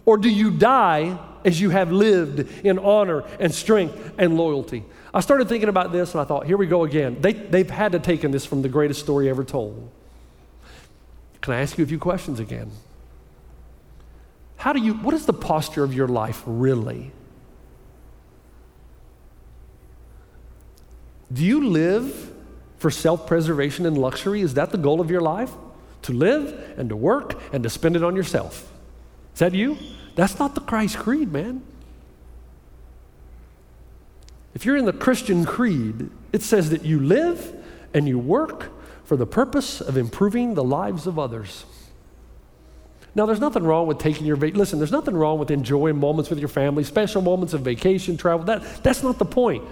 Or 0.05 0.17
do 0.17 0.29
you 0.29 0.51
die 0.51 1.17
as 1.43 1.59
you 1.59 1.69
have 1.71 1.91
lived 1.91 2.39
in 2.65 2.79
honor 2.79 3.23
and 3.39 3.53
strength 3.53 4.13
and 4.17 4.37
loyalty? 4.37 4.83
I 5.13 5.19
started 5.19 5.49
thinking 5.49 5.69
about 5.69 5.91
this 5.91 6.13
and 6.13 6.21
I 6.21 6.23
thought, 6.23 6.45
here 6.45 6.55
we 6.57 6.67
go 6.67 6.83
again. 6.83 7.19
They, 7.19 7.33
they've 7.33 7.69
had 7.69 7.91
to 7.91 7.99
taken 7.99 8.31
this 8.31 8.45
from 8.45 8.61
the 8.61 8.69
greatest 8.69 9.01
story 9.01 9.29
ever 9.29 9.43
told. 9.43 9.89
Can 11.41 11.53
I 11.53 11.61
ask 11.61 11.77
you 11.77 11.83
a 11.83 11.87
few 11.87 11.99
questions 11.99 12.39
again? 12.39 12.71
How 14.55 14.73
do 14.73 14.79
you, 14.79 14.93
what 14.93 15.13
is 15.13 15.25
the 15.25 15.33
posture 15.33 15.83
of 15.83 15.93
your 15.93 16.07
life 16.07 16.43
really? 16.45 17.11
Do 21.31 21.43
you 21.43 21.67
live 21.67 22.31
for 22.77 22.91
self 22.91 23.27
preservation 23.27 23.85
and 23.85 23.97
luxury? 23.97 24.41
Is 24.41 24.55
that 24.55 24.71
the 24.71 24.77
goal 24.77 24.99
of 25.01 25.11
your 25.11 25.21
life? 25.21 25.51
To 26.03 26.13
live 26.13 26.73
and 26.77 26.89
to 26.89 26.95
work 26.95 27.39
and 27.53 27.63
to 27.63 27.69
spend 27.69 27.95
it 27.95 28.03
on 28.03 28.15
yourself? 28.15 28.71
Is 29.33 29.39
that 29.39 29.53
you? 29.53 29.77
That's 30.15 30.39
not 30.39 30.55
the 30.55 30.61
Christ 30.61 30.97
creed, 30.97 31.31
man. 31.31 31.61
If 34.53 34.65
you're 34.65 34.77
in 34.77 34.85
the 34.85 34.93
Christian 34.93 35.45
creed, 35.45 36.09
it 36.33 36.41
says 36.41 36.71
that 36.71 36.83
you 36.83 36.99
live 36.99 37.55
and 37.93 38.07
you 38.07 38.19
work 38.19 38.71
for 39.05 39.15
the 39.15 39.25
purpose 39.25 39.79
of 39.79 39.97
improving 39.97 40.55
the 40.55 40.63
lives 40.63 41.07
of 41.07 41.17
others. 41.17 41.65
Now, 43.13 43.25
there's 43.25 43.41
nothing 43.41 43.63
wrong 43.63 43.87
with 43.87 43.99
taking 43.99 44.25
your 44.25 44.37
vacation. 44.37 44.59
Listen, 44.59 44.79
there's 44.79 44.91
nothing 44.91 45.15
wrong 45.15 45.37
with 45.37 45.51
enjoying 45.51 45.97
moments 45.97 46.29
with 46.29 46.39
your 46.39 46.47
family, 46.47 46.83
special 46.83 47.21
moments 47.21 47.53
of 47.53 47.61
vacation, 47.61 48.15
travel. 48.15 48.45
That, 48.45 48.83
that's 48.83 49.03
not 49.03 49.19
the 49.19 49.25
point. 49.25 49.65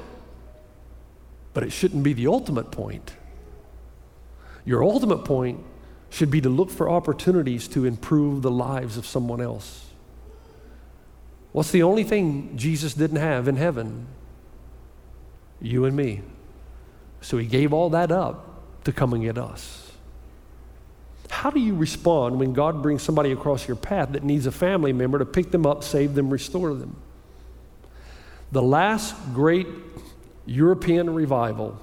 But 1.53 1.63
it 1.63 1.71
shouldn't 1.71 2.03
be 2.03 2.13
the 2.13 2.27
ultimate 2.27 2.71
point. 2.71 3.13
Your 4.65 4.83
ultimate 4.83 5.25
point 5.25 5.63
should 6.09 6.31
be 6.31 6.41
to 6.41 6.49
look 6.49 6.69
for 6.69 6.89
opportunities 6.89 7.67
to 7.69 7.85
improve 7.85 8.41
the 8.41 8.51
lives 8.51 8.97
of 8.97 9.05
someone 9.05 9.41
else. 9.41 9.87
What's 11.51 11.71
the 11.71 11.83
only 11.83 12.03
thing 12.03 12.55
Jesus 12.55 12.93
didn't 12.93 13.17
have 13.17 13.47
in 13.47 13.55
heaven? 13.55 14.07
You 15.61 15.85
and 15.85 15.95
me. 15.95 16.21
So 17.21 17.37
he 17.37 17.47
gave 17.47 17.73
all 17.73 17.89
that 17.91 18.11
up 18.11 18.83
to 18.83 18.91
come 18.91 19.13
and 19.13 19.23
get 19.23 19.37
us. 19.37 19.91
How 21.29 21.49
do 21.49 21.59
you 21.59 21.75
respond 21.75 22.39
when 22.39 22.53
God 22.53 22.81
brings 22.81 23.01
somebody 23.01 23.31
across 23.31 23.67
your 23.67 23.77
path 23.77 24.11
that 24.13 24.23
needs 24.23 24.45
a 24.45 24.51
family 24.51 24.93
member 24.93 25.19
to 25.19 25.25
pick 25.25 25.51
them 25.51 25.65
up, 25.65 25.83
save 25.83 26.15
them, 26.15 26.29
restore 26.29 26.73
them? 26.73 26.95
The 28.51 28.61
last 28.61 29.15
great 29.33 29.67
European 30.49 31.13
revival 31.13 31.79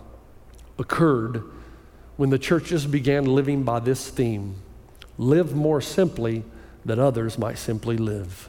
occurred 0.79 1.43
when 2.17 2.31
the 2.31 2.39
churches 2.39 2.87
began 2.87 3.25
living 3.25 3.63
by 3.63 3.79
this 3.79 4.09
theme 4.09 4.57
live 5.19 5.55
more 5.55 5.81
simply 5.81 6.43
that 6.85 6.99
others 6.99 7.39
might 7.39 7.59
simply 7.59 7.97
live. 7.97 8.49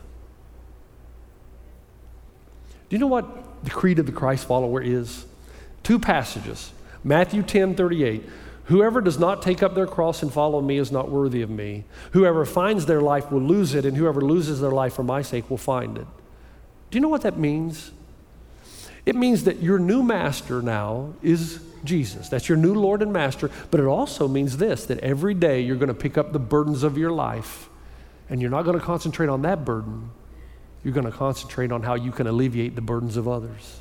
Do 2.90 2.96
you 2.96 3.00
know 3.00 3.08
what 3.08 3.64
the 3.64 3.70
creed 3.70 4.00
of 4.00 4.06
the 4.06 4.12
Christ 4.12 4.48
follower 4.48 4.82
is? 4.82 5.26
Two 5.84 6.00
passages 6.00 6.72
Matthew 7.04 7.44
10 7.44 7.76
38. 7.76 8.24
Whoever 8.66 9.00
does 9.00 9.18
not 9.18 9.42
take 9.42 9.64
up 9.64 9.76
their 9.76 9.88
cross 9.88 10.22
and 10.24 10.34
follow 10.34 10.62
me 10.62 10.78
is 10.78 10.92
not 10.92 11.10
worthy 11.10 11.42
of 11.42 11.50
me. 11.50 11.86
Whoever 12.12 12.44
finds 12.44 12.86
their 12.86 13.00
life 13.00 13.32
will 13.32 13.42
lose 13.42 13.74
it, 13.74 13.86
and 13.86 13.96
whoever 13.96 14.20
loses 14.20 14.60
their 14.60 14.72
life 14.72 14.94
for 14.94 15.04
my 15.04 15.22
sake 15.22 15.50
will 15.50 15.58
find 15.58 15.98
it. 15.98 16.08
Do 16.92 16.98
you 16.98 17.02
know 17.02 17.08
what 17.08 17.22
that 17.22 17.38
means? 17.38 17.92
It 19.08 19.16
means 19.16 19.46
that 19.46 19.64
your 19.64 19.80
new 19.80 20.04
master 20.04 20.62
now 20.62 21.14
is 21.24 21.62
Jesus. 21.86 22.28
That's 22.28 22.50
your 22.50 22.58
new 22.58 22.74
Lord 22.74 23.02
and 23.02 23.14
Master. 23.14 23.50
But 23.72 23.80
it 23.80 23.86
also 23.86 24.28
means 24.28 24.58
this 24.58 24.86
that 24.88 25.00
every 25.00 25.34
day 25.34 25.62
you're 25.62 25.78
going 25.78 25.88
to 25.88 25.94
pick 25.94 26.18
up 26.18 26.34
the 26.34 26.40
burdens 26.40 26.84
of 26.84 26.98
your 26.98 27.12
life, 27.12 27.70
and 28.30 28.42
you're 28.42 28.52
not 28.52 28.66
going 28.66 28.78
to 28.78 28.84
concentrate 28.84 29.30
on 29.30 29.44
that 29.44 29.64
burden. 29.64 30.10
You're 30.84 30.94
going 30.94 31.06
to 31.06 31.12
concentrate 31.14 31.72
on 31.72 31.84
how 31.84 31.96
you 31.96 32.12
can 32.12 32.28
alleviate 32.28 32.76
the 32.76 32.82
burdens 32.82 33.16
of 33.16 33.30
others. 33.30 33.80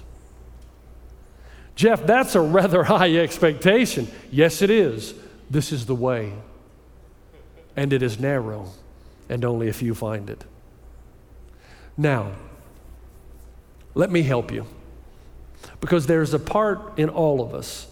Jeff, 1.74 2.06
that's 2.06 2.36
a 2.36 2.40
rather 2.40 2.84
high 2.94 3.16
expectation. 3.16 4.06
Yes, 4.30 4.62
it 4.62 4.70
is. 4.70 5.12
This 5.50 5.72
is 5.72 5.86
the 5.86 5.94
way. 5.96 6.34
And 7.74 7.92
it 7.92 8.00
is 8.00 8.20
narrow, 8.20 8.68
and 9.28 9.44
only 9.44 9.68
a 9.68 9.72
few 9.72 9.92
find 9.92 10.30
it. 10.30 10.44
Now, 11.96 12.30
let 13.96 14.12
me 14.12 14.22
help 14.22 14.52
you. 14.52 14.66
Because 15.80 16.06
there's 16.06 16.34
a 16.34 16.38
part 16.38 16.98
in 16.98 17.08
all 17.08 17.40
of 17.40 17.54
us 17.54 17.86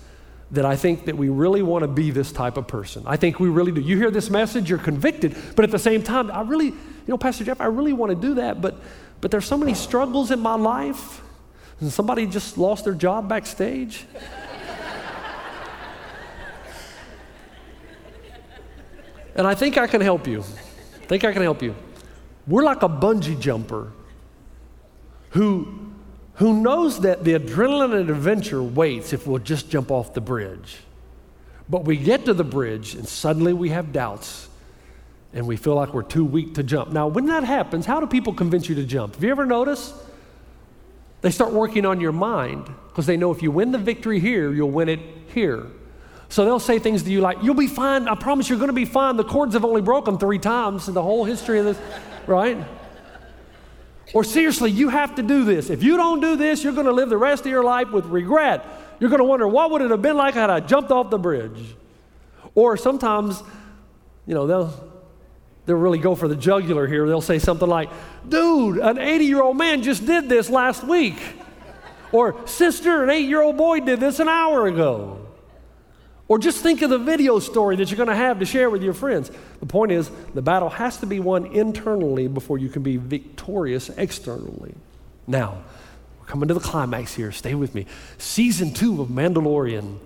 that 0.51 0.65
I 0.65 0.77
think 0.77 1.07
that 1.07 1.17
we 1.17 1.29
really 1.29 1.63
want 1.63 1.83
to 1.83 1.89
be 1.89 2.11
this 2.11 2.31
type 2.31 2.57
of 2.57 2.67
person. 2.67 3.03
I 3.07 3.17
think 3.17 3.41
we 3.41 3.49
really 3.49 3.73
do. 3.73 3.81
You 3.81 3.97
hear 3.97 4.11
this 4.11 4.31
message, 4.31 4.71
you're 4.71 4.79
convicted, 4.79 5.37
but 5.57 5.65
at 5.65 5.71
the 5.71 5.79
same 5.79 6.03
time, 6.03 6.31
I 6.31 6.43
really, 6.43 6.67
you 6.67 6.75
know, 7.09 7.19
Pastor 7.19 7.45
Jeff, 7.45 7.61
I 7.61 7.67
really 7.67 7.93
want 7.93 8.11
to 8.11 8.17
do 8.17 8.35
that, 8.35 8.61
but 8.61 8.77
but 9.25 9.31
there's 9.31 9.47
so 9.47 9.57
many 9.57 9.73
struggles 9.73 10.31
in 10.31 10.39
my 10.41 10.55
life. 10.55 11.23
And 11.81 11.91
somebody 11.91 12.27
just 12.27 12.59
lost 12.59 12.85
their 12.85 12.93
job 12.93 13.27
backstage. 13.27 14.05
and 19.35 19.47
I 19.47 19.55
think 19.55 19.79
I 19.79 19.87
can 19.87 20.03
help 20.03 20.27
you. 20.27 20.41
I 20.41 21.07
think 21.07 21.25
I 21.25 21.33
can 21.33 21.41
help 21.41 21.63
you. 21.63 21.75
We're 22.47 22.65
like 22.65 22.83
a 22.83 22.89
bungee 22.89 23.41
jumper 23.41 23.93
who, 25.31 25.84
who 26.37 26.61
knows 26.61 27.01
that 27.01 27.25
the 27.25 27.35
adrenaline 27.35 28.11
adventure 28.11 28.63
waits 28.63 29.13
if 29.13 29.27
we'll 29.27 29.39
just 29.39 29.71
jump 29.71 29.91
off 29.91 30.15
the 30.15 30.21
bridge. 30.21 30.79
But 31.69 31.85
we 31.85 31.97
get 31.97 32.25
to 32.27 32.35
the 32.35 32.45
bridge 32.45 32.95
and 32.95 33.09
suddenly 33.09 33.53
we 33.53 33.71
have 33.71 33.93
doubts 33.93 34.49
and 35.33 35.47
we 35.47 35.57
feel 35.57 35.75
like 35.75 35.95
we're 35.95 36.03
too 36.03 36.25
weak 36.25 36.55
to 36.55 36.63
jump. 36.63 36.93
Now, 36.93 37.09
when 37.09 37.27
that 37.27 37.45
happens, 37.45 37.87
how 37.87 38.01
do 38.01 38.07
people 38.07 38.33
convince 38.33 38.69
you 38.69 38.75
to 38.77 38.85
jump? 38.85 39.15
Have 39.15 39.25
you 39.25 39.31
ever 39.31 39.47
noticed? 39.47 39.95
They 41.23 41.31
start 41.31 41.53
working 41.53 41.87
on 41.87 42.01
your 42.01 42.13
mind 42.13 42.69
because 42.89 43.07
they 43.07 43.17
know 43.17 43.31
if 43.31 43.43
you 43.43 43.51
win 43.51 43.73
the 43.73 43.79
victory 43.79 44.21
here, 44.21 44.53
you'll 44.53 44.71
win 44.71 44.89
it 44.89 45.01
here. 45.33 45.67
So 46.29 46.45
they'll 46.45 46.61
say 46.61 46.79
things 46.79 47.03
to 47.05 47.11
you 47.11 47.21
like, 47.21 47.39
You'll 47.43 47.55
be 47.55 47.67
fine. 47.67 48.09
I 48.09 48.15
promise 48.15 48.49
you're 48.49 48.59
going 48.59 48.69
to 48.69 48.75
be 48.75 48.85
fine. 48.85 49.17
The 49.17 49.25
cords 49.25 49.55
have 49.55 49.65
only 49.65 49.83
broken 49.83 50.19
three 50.19 50.39
times 50.39 50.89
in 50.89 50.95
the 50.95 51.03
whole 51.03 51.25
history 51.25 51.61
of 51.61 51.65
this, 51.65 51.79
right? 52.27 52.59
Or 54.15 54.23
seriously, 54.23 54.71
you 54.71 54.89
have 54.89 55.17
to 55.17 55.23
do 55.23 55.45
this. 55.45 55.71
If 55.71 55.83
you 55.83 55.97
don't 55.97 56.21
do 56.21 56.37
this, 56.37 56.63
you're 56.63 56.73
going 56.73 56.87
to 56.87 56.93
live 56.93 57.11
the 57.11 57.19
rest 57.19 57.45
of 57.45 57.51
your 57.51 57.65
life 57.65 57.91
with 57.91 58.07
regret. 58.07 58.65
You're 59.01 59.11
going 59.11 59.19
to 59.19 59.25
wonder, 59.25 59.49
what 59.49 59.73
would 59.73 59.83
it 59.83 59.91
have 59.91 60.03
been 60.03 60.17
like 60.17 60.35
had 60.35 60.51
I 60.51 60.61
jumped 60.61 60.93
off 60.93 61.11
the 61.11 61.19
bridge? 61.19 61.75
Or 62.55 62.77
sometimes, 62.77 63.43
you 64.25 64.35
know, 64.35 64.47
they'll, 64.47 64.91
they'll 65.67 65.77
really 65.77 65.99
go 65.99 66.15
for 66.15 66.29
the 66.29 66.37
jugular 66.37 66.87
here. 66.87 67.09
They'll 67.09 67.21
say 67.21 67.41
something 67.41 67.69
like, 67.69 67.91
dude, 68.29 68.79
an 68.79 68.99
80 68.99 69.25
year 69.25 69.43
old 69.43 69.57
man 69.57 69.83
just 69.83 70.07
did 70.07 70.29
this 70.29 70.49
last 70.49 70.85
week. 70.85 71.17
Or, 72.13 72.47
sister, 72.47 73.03
an 73.03 73.11
eight 73.11 73.29
year 73.29 73.43
old 73.43 73.57
boy 73.57 73.81
did 73.81 73.99
this 73.99 74.21
an 74.21 74.29
hour 74.29 74.69
ago. 74.69 75.24
Or 76.35 76.39
just 76.41 76.65
think 76.65 76.83
of 76.83 76.91
the 76.91 76.99
video 76.99 77.39
story 77.39 77.77
that 77.77 77.93
you're 77.93 77.97
going 77.97 78.09
to 78.09 78.17
have 78.17 78.41
to 78.41 78.45
share 78.45 78.69
with 78.69 78.83
your 78.83 78.93
friends. 78.93 79.31
The 79.61 79.67
point 79.67 79.93
is, 79.93 80.11
the 80.35 80.43
battle 80.43 80.69
has 80.69 80.97
to 80.97 81.07
be 81.07 81.21
won 81.21 81.47
internally 81.47 82.27
before 82.27 82.59
you 82.59 82.69
can 82.69 82.83
be 82.83 82.97
victorious 82.97 83.89
externally. 83.91 84.75
Now, 85.29 85.63
we're 86.19 86.27
coming 86.27 86.49
to 86.49 86.55
the 86.55 86.59
climax 86.59 87.15
here. 87.15 87.31
Stay 87.31 87.55
with 87.55 87.73
me. 87.73 87.87
Season 88.19 88.75
two 88.75 89.01
of 89.01 89.11
Mandalorian. 89.11 89.97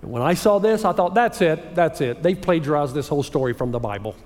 And 0.00 0.10
when 0.10 0.22
I 0.22 0.32
saw 0.32 0.58
this, 0.58 0.82
I 0.86 0.94
thought, 0.94 1.12
that's 1.12 1.42
it, 1.42 1.74
that's 1.74 2.00
it. 2.00 2.22
They've 2.22 2.40
plagiarized 2.40 2.94
this 2.94 3.08
whole 3.08 3.22
story 3.22 3.52
from 3.52 3.70
the 3.70 3.78
Bible. 3.78 4.16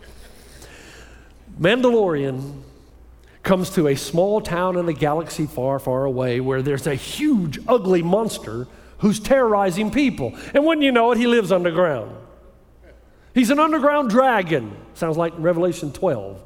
Mandalorian 1.60 2.62
comes 3.42 3.70
to 3.70 3.88
a 3.88 3.96
small 3.96 4.40
town 4.40 4.76
in 4.76 4.88
a 4.88 4.92
galaxy 4.92 5.46
far, 5.46 5.80
far 5.80 6.04
away 6.04 6.38
where 6.38 6.62
there's 6.62 6.86
a 6.86 6.94
huge, 6.94 7.58
ugly 7.66 8.04
monster 8.04 8.68
who's 9.00 9.20
terrorizing 9.20 9.90
people. 9.90 10.34
And 10.54 10.64
wouldn't 10.64 10.84
you 10.84 10.92
know 10.92 11.12
it, 11.12 11.18
he 11.18 11.26
lives 11.26 11.52
underground. 11.52 12.16
He's 13.34 13.50
an 13.50 13.58
underground 13.58 14.10
dragon. 14.10 14.76
Sounds 14.94 15.16
like 15.16 15.32
Revelation 15.36 15.92
12. 15.92 16.44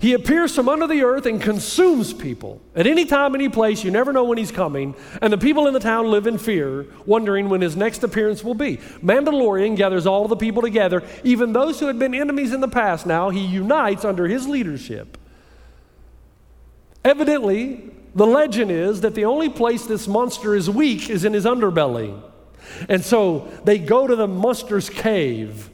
He 0.00 0.12
appears 0.12 0.54
from 0.54 0.68
under 0.68 0.86
the 0.86 1.02
earth 1.02 1.26
and 1.26 1.42
consumes 1.42 2.12
people. 2.12 2.60
At 2.76 2.86
any 2.86 3.04
time, 3.04 3.34
any 3.34 3.48
place, 3.48 3.82
you 3.82 3.90
never 3.90 4.12
know 4.12 4.22
when 4.22 4.38
he's 4.38 4.52
coming, 4.52 4.94
and 5.20 5.32
the 5.32 5.38
people 5.38 5.66
in 5.66 5.74
the 5.74 5.80
town 5.80 6.08
live 6.08 6.28
in 6.28 6.38
fear, 6.38 6.86
wondering 7.04 7.48
when 7.48 7.60
his 7.60 7.76
next 7.76 8.04
appearance 8.04 8.44
will 8.44 8.54
be. 8.54 8.76
Mandalorian 9.02 9.76
gathers 9.76 10.06
all 10.06 10.28
the 10.28 10.36
people 10.36 10.62
together, 10.62 11.02
even 11.24 11.52
those 11.52 11.80
who 11.80 11.88
had 11.88 11.98
been 11.98 12.14
enemies 12.14 12.52
in 12.52 12.60
the 12.60 12.68
past 12.68 13.06
now, 13.06 13.30
he 13.30 13.44
unites 13.44 14.04
under 14.04 14.28
his 14.28 14.46
leadership. 14.46 15.18
Evidently, 17.04 17.90
the 18.18 18.26
legend 18.26 18.70
is 18.70 19.00
that 19.02 19.14
the 19.14 19.24
only 19.24 19.48
place 19.48 19.86
this 19.86 20.08
monster 20.08 20.54
is 20.54 20.68
weak 20.68 21.08
is 21.08 21.24
in 21.24 21.32
his 21.32 21.44
underbelly. 21.44 22.20
And 22.88 23.04
so 23.04 23.48
they 23.64 23.78
go 23.78 24.06
to 24.06 24.16
the 24.16 24.26
monster's 24.26 24.90
cave. 24.90 25.70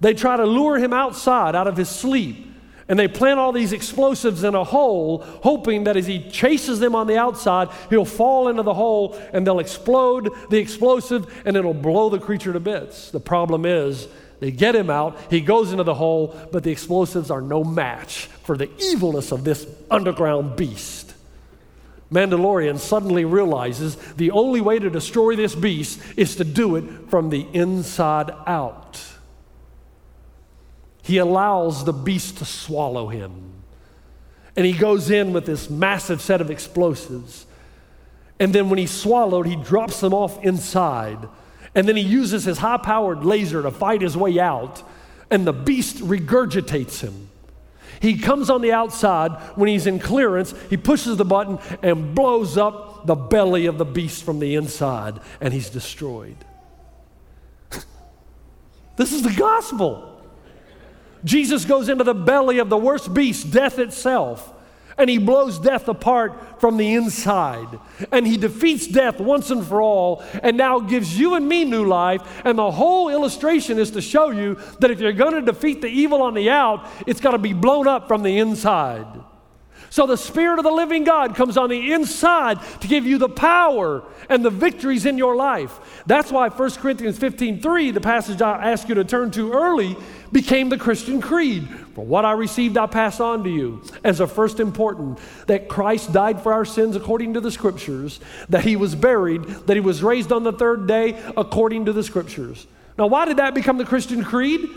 They 0.00 0.14
try 0.14 0.36
to 0.36 0.44
lure 0.44 0.78
him 0.78 0.92
outside 0.92 1.54
out 1.54 1.66
of 1.66 1.76
his 1.76 1.88
sleep. 1.88 2.48
And 2.88 2.98
they 2.98 3.08
plant 3.08 3.38
all 3.38 3.52
these 3.52 3.72
explosives 3.72 4.44
in 4.44 4.54
a 4.54 4.64
hole, 4.64 5.22
hoping 5.42 5.84
that 5.84 5.96
as 5.96 6.06
he 6.06 6.28
chases 6.30 6.78
them 6.78 6.94
on 6.94 7.06
the 7.06 7.16
outside, 7.16 7.68
he'll 7.88 8.04
fall 8.04 8.48
into 8.48 8.62
the 8.62 8.74
hole 8.74 9.18
and 9.32 9.46
they'll 9.46 9.60
explode 9.60 10.30
the 10.50 10.58
explosive 10.58 11.42
and 11.46 11.56
it'll 11.56 11.72
blow 11.72 12.10
the 12.10 12.18
creature 12.18 12.52
to 12.52 12.60
bits. 12.60 13.10
The 13.10 13.20
problem 13.20 13.64
is, 13.64 14.08
they 14.40 14.50
get 14.50 14.74
him 14.74 14.90
out, 14.90 15.16
he 15.30 15.40
goes 15.40 15.70
into 15.70 15.84
the 15.84 15.94
hole, 15.94 16.36
but 16.50 16.64
the 16.64 16.72
explosives 16.72 17.30
are 17.30 17.40
no 17.40 17.62
match 17.62 18.26
for 18.42 18.56
the 18.56 18.68
evilness 18.90 19.30
of 19.30 19.44
this 19.44 19.66
underground 19.90 20.56
beast. 20.56 21.11
Mandalorian 22.12 22.78
suddenly 22.78 23.24
realizes 23.24 23.96
the 24.16 24.30
only 24.30 24.60
way 24.60 24.78
to 24.78 24.90
destroy 24.90 25.34
this 25.34 25.54
beast 25.54 26.00
is 26.16 26.36
to 26.36 26.44
do 26.44 26.76
it 26.76 26.84
from 27.08 27.30
the 27.30 27.46
inside 27.52 28.30
out. 28.46 29.02
He 31.02 31.18
allows 31.18 31.84
the 31.84 31.92
beast 31.92 32.38
to 32.38 32.44
swallow 32.44 33.08
him. 33.08 33.52
And 34.54 34.66
he 34.66 34.72
goes 34.72 35.10
in 35.10 35.32
with 35.32 35.46
this 35.46 35.70
massive 35.70 36.20
set 36.20 36.40
of 36.40 36.50
explosives. 36.50 37.46
And 38.38 38.52
then 38.52 38.68
when 38.68 38.78
he's 38.78 38.90
swallowed, 38.90 39.46
he 39.46 39.56
drops 39.56 40.00
them 40.00 40.12
off 40.12 40.42
inside. 40.44 41.28
And 41.74 41.88
then 41.88 41.96
he 41.96 42.02
uses 42.02 42.44
his 42.44 42.58
high 42.58 42.76
powered 42.76 43.24
laser 43.24 43.62
to 43.62 43.70
fight 43.70 44.02
his 44.02 44.16
way 44.16 44.38
out. 44.38 44.82
And 45.30 45.46
the 45.46 45.54
beast 45.54 45.96
regurgitates 45.96 47.00
him. 47.00 47.30
He 48.02 48.18
comes 48.18 48.50
on 48.50 48.62
the 48.62 48.72
outside 48.72 49.30
when 49.54 49.68
he's 49.68 49.86
in 49.86 50.00
clearance, 50.00 50.52
he 50.68 50.76
pushes 50.76 51.16
the 51.16 51.24
button 51.24 51.60
and 51.82 52.16
blows 52.16 52.58
up 52.58 53.06
the 53.06 53.14
belly 53.14 53.66
of 53.66 53.78
the 53.78 53.84
beast 53.84 54.24
from 54.24 54.40
the 54.40 54.56
inside, 54.56 55.20
and 55.40 55.54
he's 55.54 55.70
destroyed. 55.70 56.36
this 58.96 59.12
is 59.12 59.22
the 59.22 59.32
gospel. 59.32 60.20
Jesus 61.22 61.64
goes 61.64 61.88
into 61.88 62.02
the 62.02 62.12
belly 62.12 62.58
of 62.58 62.68
the 62.70 62.76
worst 62.76 63.14
beast, 63.14 63.52
death 63.52 63.78
itself, 63.78 64.52
and 64.98 65.08
he 65.08 65.18
blows 65.18 65.58
death 65.58 65.88
apart 65.88 66.60
from 66.60 66.76
the 66.76 66.94
inside. 66.94 67.78
And 68.10 68.26
he 68.26 68.36
defeats 68.36 68.86
death 68.86 69.20
once 69.20 69.50
and 69.50 69.64
for 69.64 69.80
all, 69.80 70.22
and 70.42 70.56
now 70.56 70.80
gives 70.80 71.18
you 71.18 71.34
and 71.34 71.48
me 71.48 71.64
new 71.64 71.86
life. 71.86 72.22
And 72.44 72.58
the 72.58 72.70
whole 72.70 73.08
illustration 73.08 73.78
is 73.78 73.90
to 73.92 74.00
show 74.00 74.30
you 74.30 74.58
that 74.80 74.90
if 74.90 75.00
you're 75.00 75.12
going 75.12 75.34
to 75.34 75.42
defeat 75.42 75.80
the 75.80 75.88
evil 75.88 76.22
on 76.22 76.34
the 76.34 76.50
out, 76.50 76.86
it's 77.06 77.20
got 77.20 77.32
to 77.32 77.38
be 77.38 77.52
blown 77.52 77.88
up 77.88 78.08
from 78.08 78.22
the 78.22 78.38
inside. 78.38 79.06
So 79.92 80.06
the 80.06 80.16
Spirit 80.16 80.58
of 80.58 80.64
the 80.64 80.70
living 80.70 81.04
God 81.04 81.36
comes 81.36 81.58
on 81.58 81.68
the 81.68 81.92
inside 81.92 82.58
to 82.80 82.88
give 82.88 83.04
you 83.04 83.18
the 83.18 83.28
power 83.28 84.02
and 84.30 84.42
the 84.42 84.48
victories 84.48 85.04
in 85.04 85.18
your 85.18 85.36
life. 85.36 86.02
That's 86.06 86.32
why 86.32 86.48
1 86.48 86.70
Corinthians 86.76 87.18
15 87.18 87.60
3, 87.60 87.90
the 87.90 88.00
passage 88.00 88.40
I 88.40 88.72
asked 88.72 88.88
you 88.88 88.94
to 88.94 89.04
turn 89.04 89.30
to 89.32 89.52
early, 89.52 89.94
became 90.32 90.70
the 90.70 90.78
Christian 90.78 91.20
creed. 91.20 91.68
For 91.94 92.06
what 92.06 92.24
I 92.24 92.32
received, 92.32 92.78
I 92.78 92.86
pass 92.86 93.20
on 93.20 93.44
to 93.44 93.50
you 93.50 93.82
as 94.02 94.20
a 94.20 94.26
first 94.26 94.60
important 94.60 95.18
that 95.46 95.68
Christ 95.68 96.10
died 96.10 96.40
for 96.40 96.54
our 96.54 96.64
sins 96.64 96.96
according 96.96 97.34
to 97.34 97.42
the 97.42 97.50
Scriptures, 97.50 98.18
that 98.48 98.64
he 98.64 98.76
was 98.76 98.94
buried, 98.94 99.42
that 99.44 99.76
he 99.76 99.82
was 99.82 100.02
raised 100.02 100.32
on 100.32 100.42
the 100.42 100.54
third 100.54 100.88
day 100.88 101.22
according 101.36 101.84
to 101.84 101.92
the 101.92 102.02
Scriptures. 102.02 102.66
Now, 102.96 103.08
why 103.08 103.26
did 103.26 103.36
that 103.36 103.52
become 103.52 103.76
the 103.76 103.84
Christian 103.84 104.24
creed? 104.24 104.70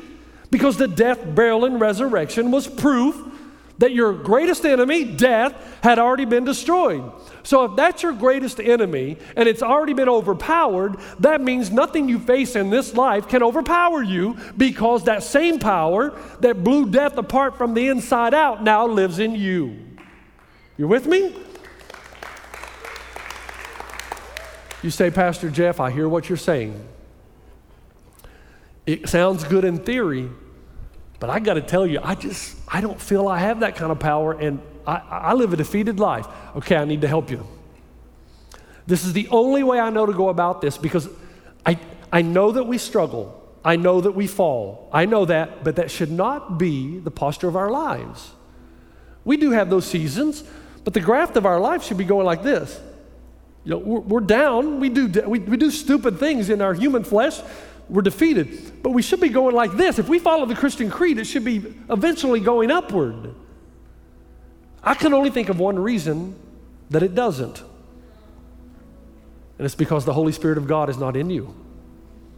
Because 0.51 0.75
the 0.75 0.89
death, 0.89 1.23
burial, 1.33 1.63
and 1.63 1.79
resurrection 1.79 2.51
was 2.51 2.67
proof 2.67 3.31
that 3.77 3.91
your 3.91 4.13
greatest 4.13 4.65
enemy, 4.65 5.03
death, 5.03 5.53
had 5.83 5.99
already 5.99 6.25
been 6.25 6.45
destroyed. 6.45 7.11
So, 7.43 7.65
if 7.65 7.75
that's 7.75 8.03
your 8.03 8.13
greatest 8.13 8.59
enemy 8.59 9.17
and 9.35 9.47
it's 9.47 9.61
already 9.61 9.93
been 9.93 10.09
overpowered, 10.09 10.97
that 11.19 11.41
means 11.41 11.71
nothing 11.71 12.09
you 12.09 12.19
face 12.19 12.55
in 12.55 12.69
this 12.69 12.93
life 12.93 13.27
can 13.27 13.43
overpower 13.43 14.01
you 14.01 14.37
because 14.57 15.03
that 15.03 15.23
same 15.23 15.59
power 15.59 16.19
that 16.39 16.63
blew 16.63 16.89
death 16.89 17.17
apart 17.17 17.57
from 17.57 17.73
the 17.73 17.87
inside 17.87 18.33
out 18.33 18.63
now 18.63 18.87
lives 18.87 19.19
in 19.19 19.35
you. 19.35 19.77
You 20.77 20.87
with 20.87 21.05
me? 21.07 21.35
You 24.81 24.91
say, 24.91 25.09
Pastor 25.09 25.49
Jeff, 25.49 25.79
I 25.79 25.89
hear 25.89 26.07
what 26.07 26.29
you're 26.29 26.37
saying. 26.37 26.87
It 28.85 29.09
sounds 29.09 29.43
good 29.43 29.65
in 29.65 29.79
theory, 29.79 30.29
but 31.19 31.29
I 31.29 31.39
got 31.39 31.55
to 31.55 31.61
tell 31.61 31.87
you, 31.87 31.99
I 32.03 32.15
just, 32.15 32.57
I 32.67 32.81
don't 32.81 32.99
feel 32.99 33.27
I 33.27 33.39
have 33.39 33.61
that 33.61 33.75
kind 33.75 33.91
of 33.91 33.99
power, 33.99 34.33
and 34.33 34.61
I, 34.85 35.01
I 35.09 35.33
live 35.33 35.53
a 35.53 35.55
defeated 35.55 35.99
life. 35.99 36.27
Okay, 36.55 36.75
I 36.75 36.85
need 36.85 37.01
to 37.01 37.07
help 37.07 37.31
you. 37.31 37.45
This 38.87 39.05
is 39.05 39.13
the 39.13 39.27
only 39.29 39.63
way 39.63 39.79
I 39.79 39.89
know 39.89 40.05
to 40.05 40.13
go 40.13 40.29
about 40.29 40.61
this 40.61 40.77
because 40.77 41.09
I, 41.65 41.79
I 42.11 42.21
know 42.21 42.51
that 42.51 42.63
we 42.63 42.77
struggle. 42.77 43.41
I 43.63 43.77
know 43.77 44.01
that 44.01 44.11
we 44.11 44.27
fall. 44.27 44.89
I 44.93 45.05
know 45.05 45.25
that, 45.25 45.63
but 45.63 45.77
that 45.77 45.89
should 45.89 46.11
not 46.11 46.59
be 46.59 46.99
the 46.99 47.09
posture 47.09 47.47
of 47.47 47.55
our 47.55 47.71
lives. 47.71 48.31
We 49.23 49.37
do 49.37 49.51
have 49.51 49.71
those 49.71 49.85
seasons, 49.85 50.43
but 50.83 50.93
the 50.93 50.99
graft 50.99 51.35
of 51.35 51.47
our 51.47 51.59
life 51.59 51.83
should 51.83 51.97
be 51.97 52.03
going 52.03 52.27
like 52.27 52.43
this. 52.43 52.79
You 53.63 53.71
know, 53.71 53.77
we're, 53.79 53.99
we're 54.01 54.19
down. 54.19 54.79
We 54.79 54.89
do, 54.89 55.07
we, 55.27 55.39
we 55.39 55.57
do 55.57 55.71
stupid 55.71 56.19
things 56.19 56.51
in 56.51 56.61
our 56.61 56.75
human 56.75 57.03
flesh. 57.03 57.41
We're 57.89 58.01
defeated. 58.01 58.81
But 58.83 58.91
we 58.91 59.01
should 59.01 59.19
be 59.19 59.29
going 59.29 59.55
like 59.55 59.73
this. 59.73 59.99
If 59.99 60.09
we 60.09 60.19
follow 60.19 60.45
the 60.45 60.55
Christian 60.55 60.89
creed, 60.89 61.17
it 61.17 61.25
should 61.25 61.45
be 61.45 61.57
eventually 61.89 62.39
going 62.39 62.71
upward. 62.71 63.33
I 64.83 64.93
can 64.93 65.13
only 65.13 65.29
think 65.29 65.49
of 65.49 65.59
one 65.59 65.77
reason 65.77 66.35
that 66.89 67.03
it 67.03 67.15
doesn't. 67.15 67.63
And 69.57 69.65
it's 69.65 69.75
because 69.75 70.05
the 70.05 70.13
Holy 70.13 70.31
Spirit 70.31 70.57
of 70.57 70.67
God 70.67 70.89
is 70.89 70.97
not 70.97 71.15
in 71.15 71.29
you. 71.29 71.55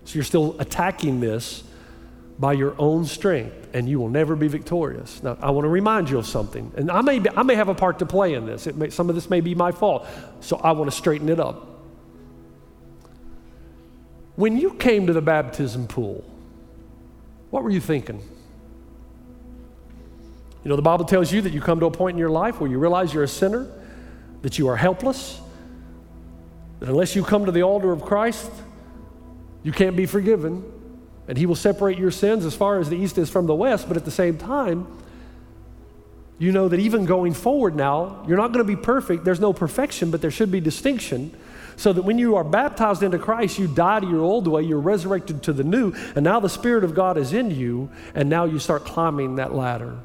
So 0.05 0.15
you're 0.15 0.23
still 0.23 0.55
attacking 0.59 1.19
this 1.19 1.63
by 2.39 2.53
your 2.53 2.75
own 2.77 3.05
strength, 3.05 3.69
and 3.73 3.89
you 3.89 3.99
will 3.99 4.09
never 4.09 4.35
be 4.35 4.47
victorious. 4.47 5.23
Now, 5.23 5.37
I 5.41 5.49
want 5.49 5.65
to 5.65 5.69
remind 5.69 6.09
you 6.09 6.19
of 6.19 6.27
something, 6.27 6.71
and 6.77 6.91
I 6.91 7.01
may, 7.01 7.17
be, 7.19 7.29
I 7.35 7.41
may 7.41 7.55
have 7.55 7.67
a 7.67 7.73
part 7.73 7.99
to 7.99 8.05
play 8.05 8.35
in 8.35 8.45
this. 8.45 8.67
May, 8.67 8.91
some 8.91 9.09
of 9.09 9.15
this 9.15 9.29
may 9.29 9.41
be 9.41 9.55
my 9.55 9.71
fault, 9.71 10.07
so 10.39 10.57
I 10.57 10.71
want 10.73 10.89
to 10.89 10.95
straighten 10.95 11.29
it 11.29 11.39
up. 11.39 11.76
When 14.37 14.55
you 14.55 14.73
came 14.75 15.07
to 15.07 15.13
the 15.13 15.21
baptism 15.21 15.87
pool, 15.87 16.23
what 17.49 17.63
were 17.63 17.71
you 17.71 17.81
thinking? 17.81 18.21
You 20.63 20.69
know, 20.69 20.75
the 20.75 20.83
Bible 20.83 21.05
tells 21.05 21.31
you 21.31 21.41
that 21.41 21.53
you 21.53 21.59
come 21.59 21.79
to 21.79 21.87
a 21.87 21.91
point 21.91 22.13
in 22.15 22.19
your 22.19 22.29
life 22.29 22.61
where 22.61 22.69
you 22.69 22.77
realize 22.77 23.11
you're 23.11 23.23
a 23.23 23.27
sinner, 23.27 23.67
that 24.43 24.59
you 24.59 24.67
are 24.67 24.75
helpless, 24.75 25.41
that 26.79 26.87
unless 26.87 27.15
you 27.15 27.23
come 27.23 27.45
to 27.45 27.51
the 27.51 27.63
altar 27.63 27.91
of 27.91 28.03
Christ, 28.03 28.51
you 29.63 29.71
can't 29.71 29.95
be 29.95 30.05
forgiven, 30.05 30.63
and 31.27 31.35
He 31.35 31.47
will 31.47 31.55
separate 31.55 31.97
your 31.97 32.11
sins 32.11 32.45
as 32.45 32.53
far 32.53 32.79
as 32.79 32.89
the 32.89 32.95
east 32.95 33.17
is 33.17 33.31
from 33.31 33.47
the 33.47 33.55
west. 33.55 33.87
But 33.87 33.97
at 33.97 34.05
the 34.05 34.11
same 34.11 34.37
time, 34.37 34.85
you 36.37 36.51
know 36.51 36.67
that 36.67 36.79
even 36.79 37.05
going 37.05 37.33
forward 37.33 37.75
now, 37.75 38.23
you're 38.27 38.37
not 38.37 38.53
going 38.53 38.63
to 38.63 38.75
be 38.75 38.79
perfect. 38.79 39.25
There's 39.25 39.39
no 39.39 39.51
perfection, 39.51 40.11
but 40.11 40.21
there 40.21 40.29
should 40.29 40.51
be 40.51 40.59
distinction. 40.59 41.35
So 41.77 41.93
that 41.93 42.01
when 42.01 42.17
you 42.17 42.35
are 42.35 42.43
baptized 42.43 43.03
into 43.03 43.17
Christ, 43.17 43.57
you 43.57 43.67
die 43.67 44.01
to 44.01 44.07
your 44.07 44.21
old 44.21 44.47
way, 44.47 44.63
you're 44.63 44.79
resurrected 44.79 45.43
to 45.43 45.53
the 45.53 45.63
new, 45.63 45.93
and 46.15 46.23
now 46.23 46.39
the 46.39 46.49
Spirit 46.49 46.83
of 46.83 46.93
God 46.93 47.17
is 47.17 47.33
in 47.33 47.51
you, 47.51 47.89
and 48.13 48.29
now 48.29 48.45
you 48.45 48.59
start 48.59 48.83
climbing 48.83 49.35
that 49.35 49.53
ladder. 49.53 49.97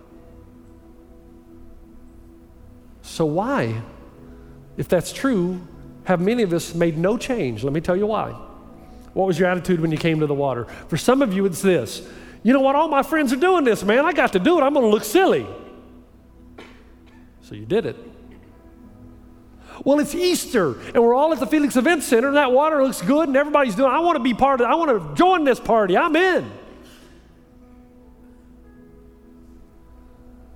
So, 3.00 3.24
why, 3.24 3.82
if 4.76 4.86
that's 4.88 5.12
true, 5.12 5.60
have 6.04 6.20
many 6.20 6.42
of 6.42 6.52
us 6.52 6.74
made 6.74 6.96
no 6.96 7.16
change? 7.16 7.64
Let 7.64 7.72
me 7.72 7.80
tell 7.80 7.96
you 7.96 8.06
why. 8.06 8.30
What 9.14 9.26
was 9.26 9.38
your 9.38 9.48
attitude 9.48 9.80
when 9.80 9.90
you 9.90 9.98
came 9.98 10.20
to 10.20 10.26
the 10.26 10.34
water? 10.34 10.66
For 10.88 10.96
some 10.96 11.20
of 11.20 11.32
you, 11.32 11.44
it's 11.46 11.62
this 11.62 12.06
you 12.42 12.52
know 12.52 12.60
what? 12.60 12.74
All 12.74 12.88
my 12.88 13.02
friends 13.02 13.32
are 13.32 13.36
doing 13.36 13.64
this, 13.64 13.84
man. 13.84 14.04
I 14.04 14.12
got 14.12 14.32
to 14.32 14.38
do 14.38 14.58
it. 14.58 14.62
I'm 14.62 14.74
going 14.74 14.84
to 14.84 14.90
look 14.90 15.04
silly. 15.04 15.46
So 17.42 17.54
you 17.54 17.64
did 17.64 17.86
it. 17.86 17.96
Well, 19.84 20.00
it's 20.00 20.14
Easter, 20.14 20.78
and 20.80 21.02
we're 21.02 21.14
all 21.14 21.32
at 21.32 21.40
the 21.40 21.46
Felix 21.46 21.76
Event 21.76 22.02
Center, 22.02 22.28
and 22.28 22.36
that 22.36 22.52
water 22.52 22.82
looks 22.82 23.02
good, 23.02 23.28
and 23.28 23.36
everybody's 23.36 23.74
doing. 23.74 23.90
I 23.90 24.00
want 24.00 24.16
to 24.16 24.22
be 24.22 24.34
part 24.34 24.60
of. 24.60 24.66
it. 24.66 24.70
I 24.70 24.74
want 24.74 24.90
to 24.90 25.14
join 25.14 25.44
this 25.44 25.58
party. 25.58 25.96
I'm 25.96 26.14
in. 26.14 26.50